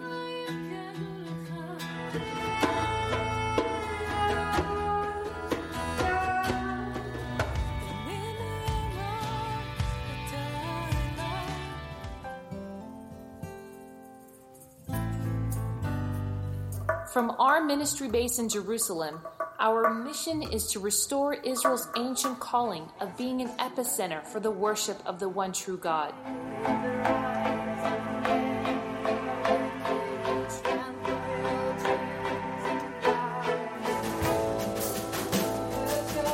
From 17.12 17.36
our 17.40 17.62
ministry 17.62 18.08
base 18.08 18.40
in 18.40 18.48
Jerusalem, 18.48 19.20
our 19.60 19.94
mission 19.94 20.44
is 20.44 20.68
to 20.68 20.80
restore 20.80 21.34
Israel's 21.34 21.90
ancient 21.98 22.40
calling 22.40 22.88
of 23.02 23.18
being 23.18 23.42
an 23.42 23.50
epicenter 23.58 24.26
for 24.26 24.40
the 24.40 24.50
worship 24.50 24.98
of 25.06 25.20
the 25.20 25.28
one 25.28 25.52
true 25.52 25.76
God. 25.76 26.14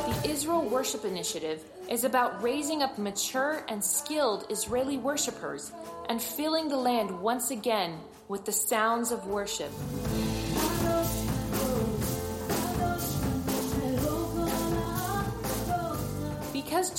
The 0.06 0.30
Israel 0.30 0.62
Worship 0.62 1.04
Initiative 1.04 1.64
is 1.88 2.04
about 2.04 2.40
raising 2.40 2.84
up 2.84 2.98
mature 2.98 3.64
and 3.68 3.84
skilled 3.84 4.46
Israeli 4.48 4.96
worshipers 4.96 5.72
and 6.08 6.22
filling 6.22 6.68
the 6.68 6.76
land 6.76 7.20
once 7.20 7.50
again 7.50 7.98
with 8.28 8.44
the 8.44 8.52
sounds 8.52 9.10
of 9.10 9.26
worship. 9.26 9.72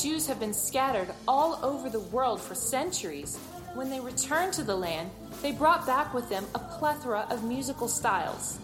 Jews 0.02 0.28
have 0.28 0.40
been 0.40 0.54
scattered 0.54 1.10
all 1.28 1.60
over 1.62 1.90
the 1.90 2.00
world 2.00 2.40
for 2.40 2.56
centuries, 2.56 3.38
when 3.74 3.90
they 3.90 4.00
returned 4.00 4.54
to 4.54 4.64
the 4.64 4.76
land, 4.76 5.12
they 5.42 5.52
brought 5.52 5.86
back 5.86 6.14
with 6.14 6.30
them 6.30 6.46
a 6.56 6.60
plethora 6.60 7.28
of 7.30 7.44
musical 7.44 7.90
styles. 7.90 8.60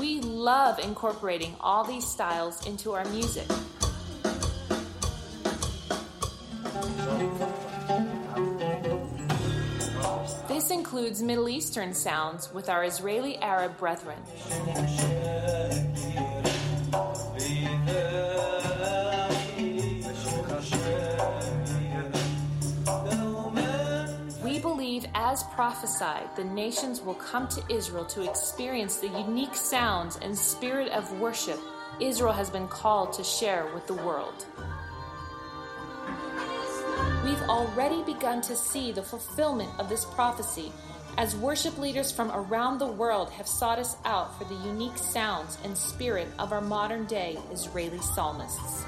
We 0.00 0.20
love 0.20 0.80
incorporating 0.80 1.54
all 1.60 1.84
these 1.84 2.06
styles 2.06 2.66
into 2.66 2.92
our 2.92 3.04
music. 3.06 3.46
Includes 10.96 11.22
Middle 11.22 11.50
Eastern 11.50 11.92
sounds 11.92 12.50
with 12.54 12.70
our 12.70 12.82
Israeli 12.82 13.36
Arab 13.42 13.76
brethren. 13.76 14.16
We 24.42 24.58
believe, 24.58 25.04
as 25.14 25.42
prophesied, 25.42 26.34
the 26.34 26.44
nations 26.44 27.02
will 27.02 27.12
come 27.12 27.46
to 27.48 27.62
Israel 27.68 28.06
to 28.06 28.22
experience 28.22 28.96
the 28.96 29.08
unique 29.08 29.54
sounds 29.54 30.18
and 30.22 30.34
spirit 30.34 30.90
of 30.92 31.20
worship 31.20 31.60
Israel 32.00 32.32
has 32.32 32.50
been 32.50 32.68
called 32.68 33.12
to 33.14 33.24
share 33.24 33.70
with 33.74 33.86
the 33.86 33.94
world. 33.94 34.46
Already 37.48 38.02
begun 38.02 38.40
to 38.42 38.56
see 38.56 38.90
the 38.90 39.02
fulfillment 39.02 39.70
of 39.78 39.88
this 39.88 40.04
prophecy 40.04 40.72
as 41.16 41.36
worship 41.36 41.78
leaders 41.78 42.10
from 42.10 42.30
around 42.32 42.78
the 42.78 42.86
world 42.86 43.30
have 43.30 43.46
sought 43.46 43.78
us 43.78 43.96
out 44.04 44.36
for 44.36 44.44
the 44.44 44.54
unique 44.66 44.98
sounds 44.98 45.56
and 45.64 45.78
spirit 45.78 46.28
of 46.38 46.52
our 46.52 46.60
modern 46.60 47.06
day 47.06 47.38
Israeli 47.52 48.00
psalmists. 48.00 48.84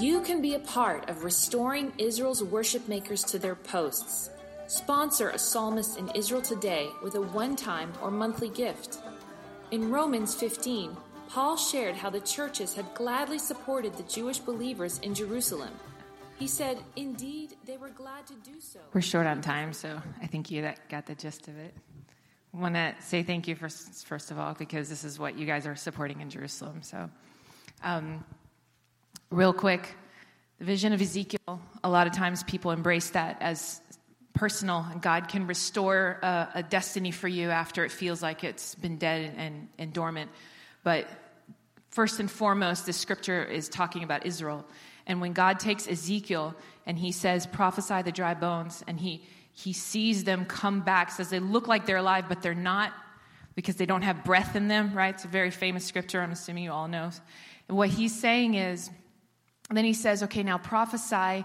You 0.00 0.20
can 0.20 0.40
be 0.40 0.54
a 0.54 0.60
part 0.60 1.10
of 1.10 1.24
restoring 1.24 1.92
Israel's 1.98 2.42
worship 2.44 2.86
makers 2.86 3.24
to 3.24 3.38
their 3.38 3.56
posts. 3.56 4.30
Sponsor 4.68 5.30
a 5.30 5.38
psalmist 5.38 5.98
in 5.98 6.08
Israel 6.14 6.42
today 6.42 6.88
with 7.02 7.14
a 7.16 7.20
one 7.20 7.56
time 7.56 7.92
or 8.00 8.10
monthly 8.10 8.48
gift. 8.48 8.98
In 9.70 9.90
Romans 9.90 10.34
15, 10.34 10.96
Paul 11.28 11.58
shared 11.58 11.94
how 11.94 12.08
the 12.08 12.20
churches 12.20 12.74
had 12.74 12.86
gladly 12.94 13.38
supported 13.38 13.92
the 13.94 14.02
Jewish 14.04 14.38
believers 14.38 14.98
in 15.00 15.14
Jerusalem. 15.14 15.74
He 16.38 16.46
said, 16.46 16.78
Indeed, 16.96 17.54
they 17.66 17.76
were 17.76 17.90
glad 17.90 18.26
to 18.28 18.34
do 18.36 18.60
so. 18.60 18.78
We're 18.94 19.02
short 19.02 19.26
on 19.26 19.42
time, 19.42 19.74
so 19.74 20.00
I 20.22 20.26
think 20.26 20.50
you 20.50 20.72
got 20.88 21.04
the 21.04 21.14
gist 21.14 21.48
of 21.48 21.58
it. 21.58 21.74
I 22.54 22.56
want 22.56 22.76
to 22.76 22.94
say 23.00 23.22
thank 23.22 23.46
you 23.46 23.56
first, 23.56 24.06
first 24.06 24.30
of 24.30 24.38
all 24.38 24.54
because 24.54 24.88
this 24.88 25.04
is 25.04 25.18
what 25.18 25.38
you 25.38 25.44
guys 25.44 25.66
are 25.66 25.76
supporting 25.76 26.22
in 26.22 26.30
Jerusalem. 26.30 26.82
So, 26.82 27.10
um, 27.82 28.24
real 29.30 29.52
quick, 29.52 29.96
the 30.58 30.64
vision 30.64 30.94
of 30.94 31.02
Ezekiel. 31.02 31.60
A 31.84 31.90
lot 31.90 32.06
of 32.06 32.14
times, 32.14 32.42
people 32.44 32.70
embrace 32.70 33.10
that 33.10 33.36
as 33.40 33.82
personal, 34.38 34.86
and 34.92 35.02
God 35.02 35.26
can 35.26 35.48
restore 35.48 36.18
a, 36.22 36.48
a 36.54 36.62
destiny 36.62 37.10
for 37.10 37.26
you 37.26 37.50
after 37.50 37.84
it 37.84 37.90
feels 37.90 38.22
like 38.22 38.44
it's 38.44 38.76
been 38.76 38.96
dead 38.96 39.34
and, 39.36 39.68
and 39.78 39.92
dormant. 39.92 40.30
But 40.84 41.08
first 41.90 42.20
and 42.20 42.30
foremost, 42.30 42.86
this 42.86 42.96
scripture 42.96 43.42
is 43.42 43.68
talking 43.68 44.04
about 44.04 44.24
Israel. 44.26 44.64
And 45.08 45.20
when 45.20 45.32
God 45.32 45.58
takes 45.58 45.88
Ezekiel 45.88 46.54
and 46.86 46.96
he 46.96 47.10
says, 47.10 47.46
prophesy 47.46 48.02
the 48.02 48.12
dry 48.12 48.34
bones, 48.34 48.84
and 48.86 49.00
he, 49.00 49.22
he 49.52 49.72
sees 49.72 50.22
them 50.22 50.44
come 50.44 50.82
back, 50.82 51.10
says 51.10 51.30
they 51.30 51.40
look 51.40 51.66
like 51.66 51.84
they're 51.84 51.96
alive, 51.96 52.26
but 52.28 52.40
they're 52.40 52.54
not 52.54 52.92
because 53.56 53.74
they 53.74 53.86
don't 53.86 54.02
have 54.02 54.22
breath 54.22 54.54
in 54.54 54.68
them, 54.68 54.94
right? 54.94 55.14
It's 55.16 55.24
a 55.24 55.28
very 55.28 55.50
famous 55.50 55.84
scripture, 55.84 56.20
I'm 56.20 56.30
assuming 56.30 56.62
you 56.62 56.70
all 56.70 56.86
know. 56.86 57.10
And 57.66 57.76
what 57.76 57.88
he's 57.88 58.16
saying 58.16 58.54
is, 58.54 58.88
then 59.68 59.84
he 59.84 59.94
says, 59.94 60.22
okay, 60.22 60.44
now 60.44 60.58
prophesy 60.58 61.44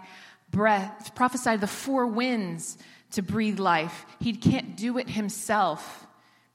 breath, 0.54 1.14
prophesy 1.16 1.58
the 1.58 1.68
four 1.68 2.08
winds 2.08 2.78
to 3.12 3.22
breathe 3.22 3.60
life. 3.60 4.06
He 4.22 4.34
can't 4.34 4.78
do 4.78 4.98
it 4.98 5.10
himself 5.10 6.08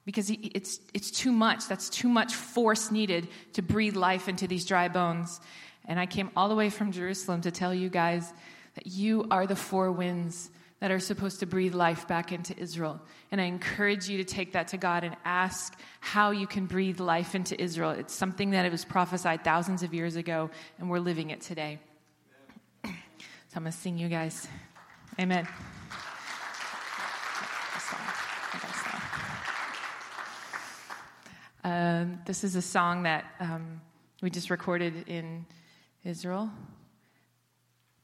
because 0.06 0.28
he, 0.28 0.50
it's, 0.54 0.80
it's 0.94 1.10
too 1.10 1.32
much. 1.32 1.68
That's 1.68 1.90
too 1.90 2.08
much 2.08 2.34
force 2.34 2.90
needed 2.90 3.28
to 3.52 3.62
breathe 3.62 3.96
life 3.96 4.28
into 4.28 4.46
these 4.46 4.64
dry 4.64 4.88
bones. 4.88 5.40
And 5.84 6.00
I 6.00 6.06
came 6.06 6.30
all 6.34 6.48
the 6.48 6.54
way 6.54 6.70
from 6.70 6.92
Jerusalem 6.92 7.42
to 7.42 7.50
tell 7.50 7.74
you 7.74 7.90
guys 7.90 8.32
that 8.74 8.86
you 8.86 9.26
are 9.30 9.46
the 9.46 9.56
four 9.56 9.92
winds 9.92 10.50
that 10.80 10.90
are 10.92 11.00
supposed 11.00 11.40
to 11.40 11.46
breathe 11.46 11.74
life 11.74 12.06
back 12.06 12.30
into 12.30 12.56
Israel. 12.56 13.00
And 13.32 13.40
I 13.40 13.44
encourage 13.44 14.08
you 14.08 14.18
to 14.18 14.24
take 14.24 14.52
that 14.52 14.68
to 14.68 14.76
God 14.76 15.02
and 15.02 15.16
ask 15.24 15.76
how 16.00 16.30
you 16.30 16.46
can 16.46 16.66
breathe 16.66 17.00
life 17.00 17.34
into 17.34 17.60
Israel. 17.60 17.90
It's 17.90 18.14
something 18.14 18.50
that 18.50 18.64
it 18.64 18.70
was 18.70 18.84
prophesied 18.84 19.42
thousands 19.42 19.82
of 19.82 19.92
years 19.92 20.14
ago, 20.14 20.50
and 20.78 20.88
we're 20.88 21.00
living 21.00 21.30
it 21.30 21.40
today. 21.40 21.80
So 23.48 23.56
I'm 23.56 23.62
going 23.62 23.72
to 23.72 23.78
sing 23.78 23.96
you 23.96 24.08
guys. 24.08 24.46
Amen. 25.18 25.48
Um, 31.64 32.18
this 32.26 32.44
is 32.44 32.56
a 32.56 32.62
song 32.62 33.04
that 33.04 33.24
um, 33.40 33.80
we 34.22 34.28
just 34.28 34.50
recorded 34.50 35.08
in 35.08 35.46
Israel 36.04 36.50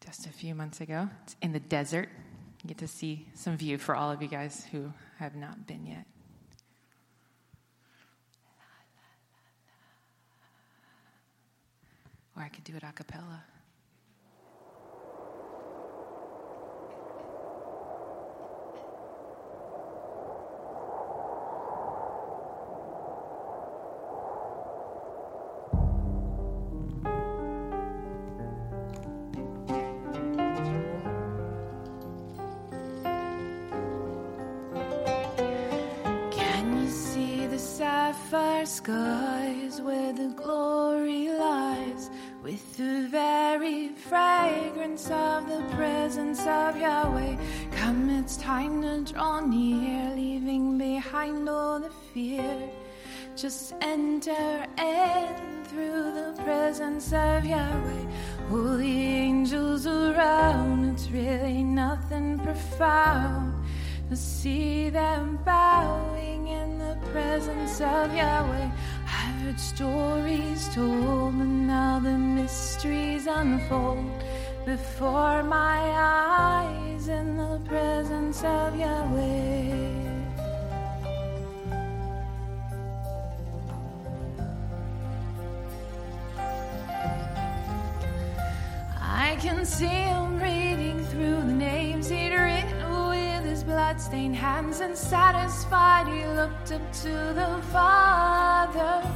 just 0.04 0.26
a 0.26 0.30
few 0.30 0.54
months 0.54 0.80
ago. 0.80 1.10
It's 1.24 1.36
in 1.42 1.52
the 1.52 1.60
desert. 1.60 2.08
You 2.62 2.68
get 2.68 2.78
to 2.78 2.88
see 2.88 3.26
some 3.34 3.58
view 3.58 3.76
for 3.76 3.94
all 3.94 4.10
of 4.10 4.22
you 4.22 4.28
guys 4.28 4.66
who 4.72 4.92
have 5.18 5.34
not 5.34 5.66
been 5.66 5.86
yet. 5.86 6.06
Or 12.34 12.42
I 12.42 12.48
could 12.48 12.64
do 12.64 12.76
it 12.76 12.82
a 12.82 12.92
cappella. 12.92 13.44
Skies 38.84 39.80
where 39.80 40.12
the 40.12 40.28
glory 40.36 41.30
lies? 41.30 42.10
With 42.42 42.76
the 42.76 43.08
very 43.10 43.88
fragrance 43.88 45.10
of 45.10 45.48
the 45.48 45.62
presence 45.74 46.40
of 46.46 46.76
Yahweh. 46.76 47.36
Come, 47.76 48.10
it's 48.10 48.36
time 48.36 48.82
to 48.82 49.10
draw 49.10 49.40
near, 49.40 50.14
leaving 50.14 50.76
behind 50.76 51.48
all 51.48 51.80
the 51.80 51.92
fear. 52.12 52.58
Just 53.34 53.72
enter 53.80 54.66
in 54.76 55.64
through 55.64 56.12
the 56.20 56.34
presence 56.44 57.10
of 57.14 57.46
Yahweh. 57.46 58.04
All 58.52 58.76
the 58.76 58.98
angels 59.24 59.86
around, 59.86 60.90
it's 60.90 61.08
really 61.08 61.64
nothing 61.64 62.38
profound 62.38 63.54
to 64.10 64.16
see 64.16 64.90
them 64.90 65.38
bowing 65.44 66.48
in 66.48 66.78
the 66.78 66.96
presence 67.10 67.80
of 67.80 68.14
Yahweh. 68.14 68.68
Stories 69.56 70.68
told, 70.74 71.34
and 71.34 71.66
now 71.66 71.98
the 71.98 72.18
mysteries 72.18 73.26
unfold 73.26 74.04
before 74.66 75.42
my 75.42 75.78
eyes 75.94 77.08
in 77.08 77.36
the 77.36 77.60
presence 77.64 78.42
of 78.44 78.76
Yahweh. 78.76 79.94
I 89.00 89.36
can 89.40 89.64
see 89.64 89.86
him 89.86 90.40
reading 90.40 91.04
through 91.06 91.42
the 91.42 91.54
names 91.54 92.08
he'd 92.08 92.34
written 92.34 93.08
with 93.08 93.44
his 93.44 93.64
bloodstained 93.64 94.36
hands, 94.36 94.80
and 94.80 94.96
satisfied 94.96 96.08
he 96.08 96.26
looked 96.26 96.72
up 96.72 96.92
to 97.02 97.10
the 97.34 97.62
Father 97.72 99.13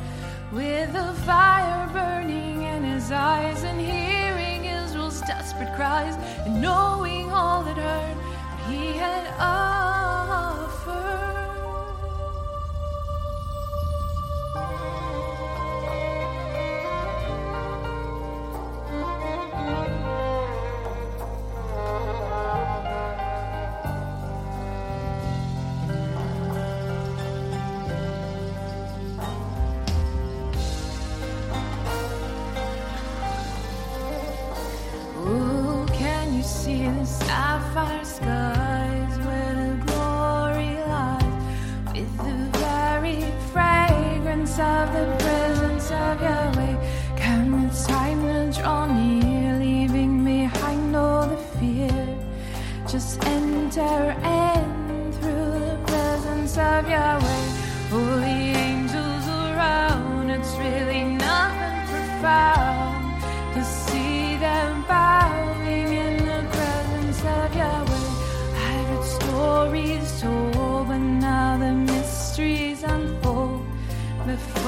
with 0.52 0.94
a 0.94 1.12
fire 1.26 1.88
burning 1.92 2.62
in 2.62 2.82
his 2.82 3.12
eyes, 3.12 3.62
and 3.64 3.80
hearing 3.80 4.64
Israel's 4.64 5.20
desperate 5.22 5.74
cries, 5.74 6.14
and 6.46 6.60
knowing 6.62 7.30
all 7.30 7.62
that 7.62 7.76
that 7.76 8.16
he 8.68 8.92
had 8.92 9.26
offered. 9.38 9.97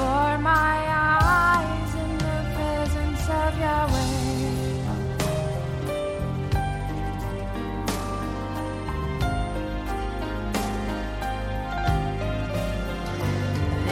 for 0.01 0.37
my 0.39 0.77
eyes 0.89 1.91
in 2.03 2.11
the 2.27 2.39
presence 2.57 3.23
of 3.41 3.51
Yahweh. 3.63 4.09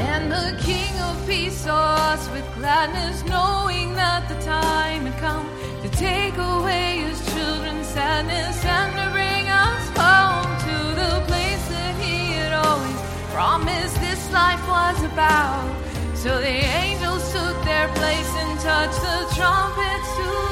And 0.09 0.23
the 0.37 0.49
King 0.69 0.93
of 1.09 1.15
Peace 1.27 1.57
saw 1.65 2.13
us 2.13 2.23
with 2.31 2.47
gladness, 2.55 3.23
knowing 3.25 3.93
that 3.93 4.27
the 4.31 4.39
time 4.41 5.05
had 5.05 5.17
come 5.27 5.47
to 5.83 5.89
take 5.89 6.37
away 6.37 6.87
his 7.07 7.19
children's 7.33 7.87
sadness 7.87 8.57
and 8.65 8.91
to 8.99 9.05
bring 9.17 9.45
us 9.67 9.85
home 10.03 10.49
to 10.69 10.77
the 11.01 11.13
place 11.29 11.65
that 11.75 11.93
he 12.03 12.17
had 12.39 12.53
always 12.65 12.99
promised 13.35 13.95
this 14.07 14.23
life 14.31 14.63
was 14.67 15.03
about. 15.03 15.78
So 16.19 16.37
the 16.41 16.47
angels 16.47 17.31
took 17.31 17.63
their 17.63 17.87
place 17.95 18.31
and 18.35 18.59
touched 18.59 19.01
the 19.01 19.35
trumpets 19.37 20.17
to 20.17 20.48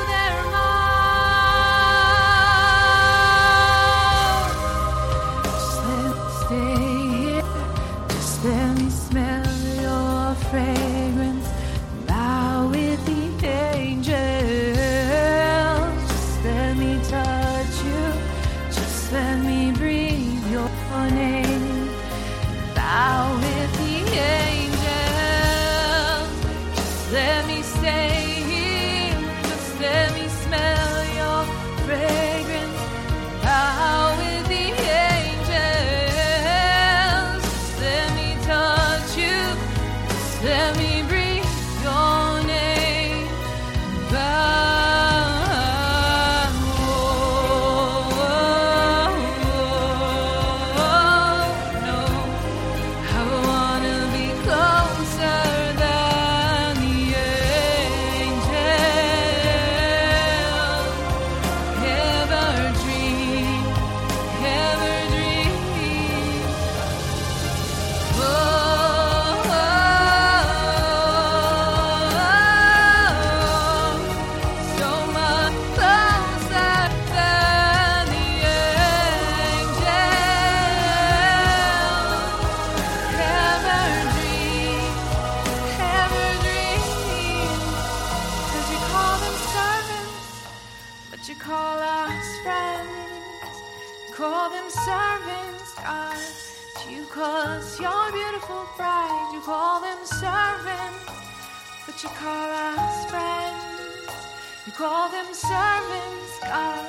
servants, 105.67 106.39
God. 106.43 106.85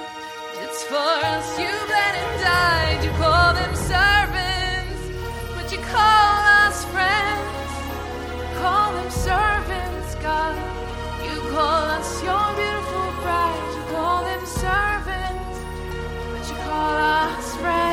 It's 0.62 0.83
for 0.85 1.11
us 1.33 1.49
you 1.62 1.72
bled 1.91 2.14
and 2.22 2.35
died. 2.51 2.99
You 3.05 3.11
call 3.24 3.51
them 3.61 3.74
servants, 3.95 5.01
but 5.57 5.66
you 5.72 5.81
call 5.97 6.37
us 6.62 6.76
friends. 6.95 7.70
You 8.41 8.61
Call 8.64 8.89
them 8.99 9.11
servants, 9.11 10.11
God. 10.29 10.57
You 11.26 11.37
call 11.55 11.85
us 11.99 12.11
your 12.29 12.47
beautiful 12.61 13.09
bride. 13.22 13.68
You 13.76 13.83
call 13.97 14.20
them 14.31 14.45
servants, 14.64 15.57
but 16.33 16.43
you 16.51 16.57
call 16.68 16.97
us 16.97 17.57
friends. 17.62 17.88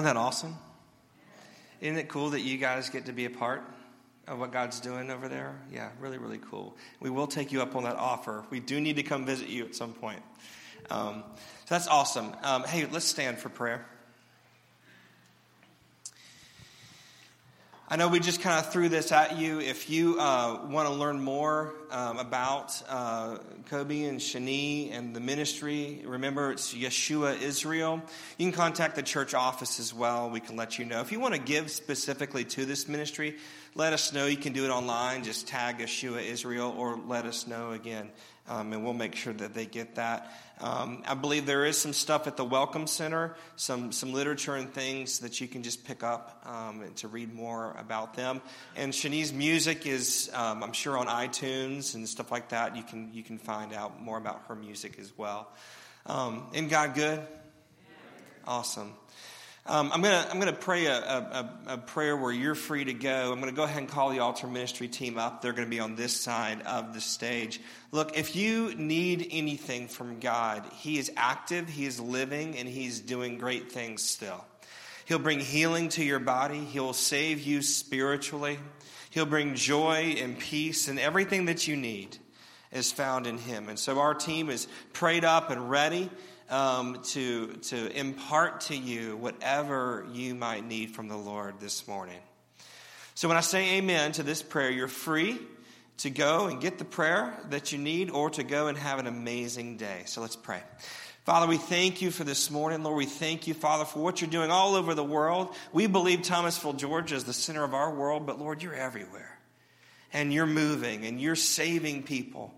Wasn't 0.00 0.14
that 0.14 0.18
awesome? 0.18 0.56
Isn't 1.82 1.98
it 1.98 2.08
cool 2.08 2.30
that 2.30 2.40
you 2.40 2.56
guys 2.56 2.88
get 2.88 3.04
to 3.04 3.12
be 3.12 3.26
a 3.26 3.30
part 3.30 3.62
of 4.26 4.38
what 4.38 4.50
God's 4.50 4.80
doing 4.80 5.10
over 5.10 5.28
there? 5.28 5.60
Yeah, 5.70 5.90
really, 6.00 6.16
really 6.16 6.40
cool. 6.50 6.74
We 7.00 7.10
will 7.10 7.26
take 7.26 7.52
you 7.52 7.60
up 7.60 7.76
on 7.76 7.82
that 7.82 7.96
offer. 7.96 8.42
We 8.48 8.60
do 8.60 8.80
need 8.80 8.96
to 8.96 9.02
come 9.02 9.26
visit 9.26 9.48
you 9.48 9.66
at 9.66 9.74
some 9.74 9.92
point. 9.92 10.22
Um, 10.88 11.22
so 11.36 11.74
that's 11.74 11.86
awesome. 11.86 12.34
Um, 12.42 12.64
hey, 12.64 12.86
let's 12.86 13.04
stand 13.04 13.40
for 13.40 13.50
prayer. 13.50 13.84
I 17.92 17.96
know 17.96 18.06
we 18.06 18.20
just 18.20 18.40
kind 18.40 18.64
of 18.64 18.72
threw 18.72 18.88
this 18.88 19.10
at 19.10 19.36
you. 19.36 19.58
If 19.58 19.90
you 19.90 20.20
uh, 20.20 20.64
want 20.68 20.86
to 20.86 20.94
learn 20.94 21.20
more 21.20 21.74
um, 21.90 22.20
about 22.20 22.80
uh, 22.88 23.38
Kobi 23.68 24.08
and 24.08 24.20
Shani 24.20 24.92
and 24.92 25.12
the 25.12 25.18
ministry, 25.18 26.00
remember 26.04 26.52
it's 26.52 26.72
Yeshua 26.72 27.42
Israel. 27.42 28.00
You 28.38 28.46
can 28.46 28.52
contact 28.52 28.94
the 28.94 29.02
church 29.02 29.34
office 29.34 29.80
as 29.80 29.92
well. 29.92 30.30
We 30.30 30.38
can 30.38 30.54
let 30.54 30.78
you 30.78 30.84
know. 30.84 31.00
If 31.00 31.10
you 31.10 31.18
want 31.18 31.34
to 31.34 31.40
give 31.40 31.68
specifically 31.68 32.44
to 32.44 32.64
this 32.64 32.86
ministry, 32.86 33.38
let 33.74 33.92
us 33.92 34.12
know. 34.12 34.26
You 34.26 34.36
can 34.36 34.52
do 34.52 34.64
it 34.64 34.70
online. 34.70 35.24
Just 35.24 35.48
tag 35.48 35.78
Yeshua 35.78 36.22
Israel 36.24 36.72
or 36.78 36.96
let 36.96 37.26
us 37.26 37.48
know 37.48 37.72
again, 37.72 38.10
um, 38.50 38.72
and 38.72 38.82
we'll 38.82 38.92
make 38.92 39.14
sure 39.14 39.32
that 39.32 39.54
they 39.54 39.64
get 39.64 39.94
that. 39.94 40.32
Um, 40.60 41.04
I 41.06 41.14
believe 41.14 41.46
there 41.46 41.64
is 41.64 41.78
some 41.78 41.92
stuff 41.92 42.26
at 42.26 42.36
the 42.36 42.44
Welcome 42.44 42.88
Center, 42.88 43.36
some 43.56 43.92
some 43.92 44.12
literature 44.12 44.56
and 44.56 44.74
things 44.74 45.20
that 45.20 45.40
you 45.40 45.46
can 45.46 45.62
just 45.62 45.86
pick 45.86 46.02
up 46.02 46.42
um, 46.44 46.82
to 46.96 47.08
read 47.08 47.32
more 47.32 47.74
about 47.78 48.14
them. 48.14 48.42
And 48.76 48.92
Shani's 48.92 49.32
music 49.32 49.86
is, 49.86 50.30
um, 50.34 50.64
I'm 50.64 50.72
sure, 50.72 50.98
on 50.98 51.06
iTunes 51.06 51.94
and 51.94 52.06
stuff 52.08 52.30
like 52.32 52.48
that. 52.48 52.76
You 52.76 52.82
can 52.82 53.10
you 53.14 53.22
can 53.22 53.38
find 53.38 53.72
out 53.72 54.02
more 54.02 54.18
about 54.18 54.42
her 54.48 54.56
music 54.56 54.98
as 54.98 55.16
well. 55.16 55.48
Um, 56.04 56.48
and 56.52 56.68
God 56.68 56.94
good, 56.94 57.20
awesome. 58.46 58.92
Um, 59.70 59.92
I'm 59.94 60.02
gonna 60.02 60.26
I'm 60.28 60.40
gonna 60.40 60.52
pray 60.52 60.86
a, 60.86 60.98
a, 60.98 61.50
a 61.68 61.78
prayer 61.78 62.16
where 62.16 62.32
you're 62.32 62.56
free 62.56 62.82
to 62.82 62.92
go. 62.92 63.32
I'm 63.32 63.38
gonna 63.38 63.52
go 63.52 63.62
ahead 63.62 63.78
and 63.78 63.88
call 63.88 64.10
the 64.10 64.18
altar 64.18 64.48
ministry 64.48 64.88
team 64.88 65.16
up. 65.16 65.42
They're 65.42 65.52
gonna 65.52 65.68
be 65.68 65.78
on 65.78 65.94
this 65.94 66.12
side 66.12 66.62
of 66.62 66.92
the 66.92 67.00
stage. 67.00 67.60
Look, 67.92 68.18
if 68.18 68.34
you 68.34 68.74
need 68.74 69.28
anything 69.30 69.86
from 69.86 70.18
God, 70.18 70.64
He 70.78 70.98
is 70.98 71.12
active, 71.16 71.68
He 71.68 71.86
is 71.86 72.00
living, 72.00 72.58
and 72.58 72.68
He's 72.68 72.98
doing 72.98 73.38
great 73.38 73.70
things 73.70 74.02
still. 74.02 74.44
He'll 75.04 75.20
bring 75.20 75.38
healing 75.38 75.88
to 75.90 76.02
your 76.02 76.18
body. 76.18 76.58
He'll 76.58 76.92
save 76.92 77.40
you 77.40 77.62
spiritually. 77.62 78.58
He'll 79.10 79.24
bring 79.24 79.54
joy 79.54 80.16
and 80.18 80.36
peace, 80.36 80.88
and 80.88 80.98
everything 80.98 81.44
that 81.44 81.68
you 81.68 81.76
need 81.76 82.18
is 82.72 82.90
found 82.90 83.28
in 83.28 83.38
Him. 83.38 83.68
And 83.68 83.78
so 83.78 84.00
our 84.00 84.14
team 84.14 84.50
is 84.50 84.66
prayed 84.92 85.24
up 85.24 85.50
and 85.50 85.70
ready 85.70 86.10
um, 86.50 87.00
to, 87.04 87.46
to 87.46 87.98
impart 87.98 88.62
to 88.62 88.76
you 88.76 89.16
whatever 89.16 90.06
you 90.12 90.34
might 90.34 90.66
need 90.66 90.90
from 90.90 91.08
the 91.08 91.16
Lord 91.16 91.60
this 91.60 91.86
morning. 91.86 92.18
So 93.14 93.28
when 93.28 93.36
I 93.36 93.40
say 93.40 93.78
amen 93.78 94.12
to 94.12 94.22
this 94.22 94.42
prayer, 94.42 94.70
you're 94.70 94.88
free 94.88 95.38
to 95.98 96.10
go 96.10 96.46
and 96.46 96.60
get 96.60 96.78
the 96.78 96.84
prayer 96.84 97.32
that 97.50 97.72
you 97.72 97.78
need 97.78 98.10
or 98.10 98.30
to 98.30 98.42
go 98.42 98.66
and 98.66 98.76
have 98.76 98.98
an 98.98 99.06
amazing 99.06 99.76
day. 99.76 100.02
So 100.06 100.20
let's 100.20 100.36
pray. 100.36 100.62
Father, 101.24 101.46
we 101.46 101.58
thank 101.58 102.00
you 102.00 102.10
for 102.10 102.24
this 102.24 102.50
morning. 102.50 102.82
Lord, 102.82 102.96
we 102.96 103.06
thank 103.06 103.46
you, 103.46 103.54
Father, 103.54 103.84
for 103.84 104.00
what 104.00 104.20
you're 104.20 104.30
doing 104.30 104.50
all 104.50 104.74
over 104.74 104.94
the 104.94 105.04
world. 105.04 105.54
We 105.72 105.86
believe 105.86 106.22
Thomasville, 106.22 106.72
Georgia 106.72 107.14
is 107.14 107.24
the 107.24 107.34
center 107.34 107.62
of 107.62 107.74
our 107.74 107.94
world, 107.94 108.26
but 108.26 108.40
Lord, 108.40 108.62
you're 108.62 108.74
everywhere. 108.74 109.38
And 110.12 110.32
you're 110.32 110.46
moving 110.46 111.04
and 111.04 111.20
you're 111.20 111.36
saving 111.36 112.02
people 112.02 112.52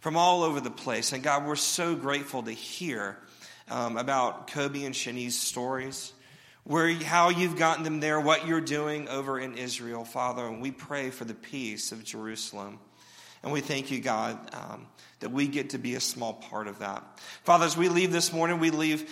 from 0.00 0.16
all 0.16 0.44
over 0.44 0.60
the 0.60 0.70
place. 0.70 1.12
And 1.12 1.22
God, 1.22 1.44
we're 1.44 1.56
so 1.56 1.96
grateful 1.96 2.44
to 2.44 2.52
hear 2.52 3.18
um, 3.70 3.96
about 3.96 4.48
Kobi 4.48 4.86
and 4.86 4.94
Shani's 4.94 5.38
stories. 5.38 6.12
where 6.66 6.92
how 6.92 7.28
you've 7.28 7.56
gotten 7.56 7.84
them 7.84 8.00
there, 8.00 8.20
what 8.20 8.46
you're 8.46 8.60
doing 8.60 9.08
over 9.08 9.38
in 9.38 9.56
Israel, 9.56 10.04
Father. 10.04 10.44
And 10.44 10.60
we 10.60 10.72
pray 10.72 11.10
for 11.10 11.24
the 11.24 11.34
peace 11.34 11.92
of 11.92 12.02
Jerusalem. 12.02 12.80
And 13.42 13.52
we 13.52 13.60
thank 13.60 13.92
you, 13.92 14.00
God, 14.00 14.38
um, 14.52 14.86
that 15.20 15.30
we 15.30 15.46
get 15.46 15.70
to 15.70 15.78
be 15.78 15.94
a 15.94 16.00
small 16.00 16.32
part 16.34 16.66
of 16.66 16.80
that. 16.80 17.04
Father, 17.44 17.66
as 17.66 17.76
we 17.76 17.88
leave 17.88 18.10
this 18.10 18.32
morning, 18.32 18.58
we 18.58 18.70
leave 18.70 19.08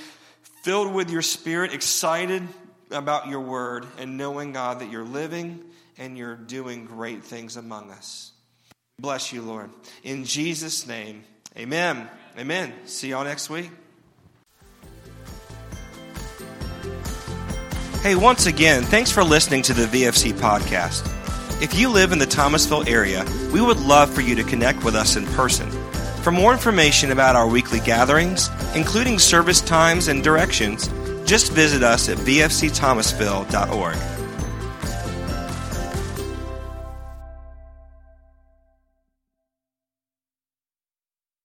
filled 0.65 0.93
with 0.93 1.11
your 1.11 1.23
spirit, 1.23 1.73
excited 1.73 2.43
about 2.91 3.29
your 3.29 3.41
word, 3.41 3.87
and 3.99 4.17
knowing, 4.17 4.53
God, 4.53 4.81
that 4.81 4.91
you're 4.91 5.05
living 5.05 5.65
and 5.97 6.19
you're 6.19 6.35
doing 6.37 6.87
great 6.87 7.23
things 7.23 7.57
among 7.57 7.93
us. 7.93 8.33
Bless 8.99 9.33
you, 9.33 9.43
Lord. 9.43 9.71
In 10.03 10.25
Jesus' 10.25 10.89
name, 10.89 11.23
amen. 11.57 12.09
Amen. 12.37 12.73
See 12.87 13.11
y'all 13.11 13.25
next 13.25 13.49
week. 13.49 13.71
Hey, 18.05 18.17
once 18.17 18.45
again, 18.45 18.83
thanks 18.83 19.11
for 19.11 19.25
listening 19.25 19.63
to 19.63 19.73
the 19.73 19.87
VFC 19.87 20.35
podcast. 20.35 21.11
If 21.63 21.73
you 21.73 21.89
live 21.89 22.13
in 22.13 22.19
the 22.19 22.27
Thomasville 22.27 22.87
area, 22.87 23.25
we 23.51 23.63
would 23.63 23.81
love 23.81 24.13
for 24.13 24.21
you 24.21 24.35
to 24.35 24.45
connect 24.45 24.85
with 24.85 24.95
us 24.95 25.17
in 25.17 25.25
person. 25.29 25.71
For 26.21 26.31
more 26.31 26.53
information 26.53 27.13
about 27.13 27.35
our 27.35 27.49
weekly 27.49 27.81
gatherings, 27.81 28.51
including 28.75 29.19
service 29.19 29.63
times 29.63 30.09
and 30.09 30.23
directions, 30.23 30.89
just 31.25 31.53
visit 31.53 31.83
us 31.83 32.11
at 32.11 32.19
vfcthomasville.org. 32.19 34.14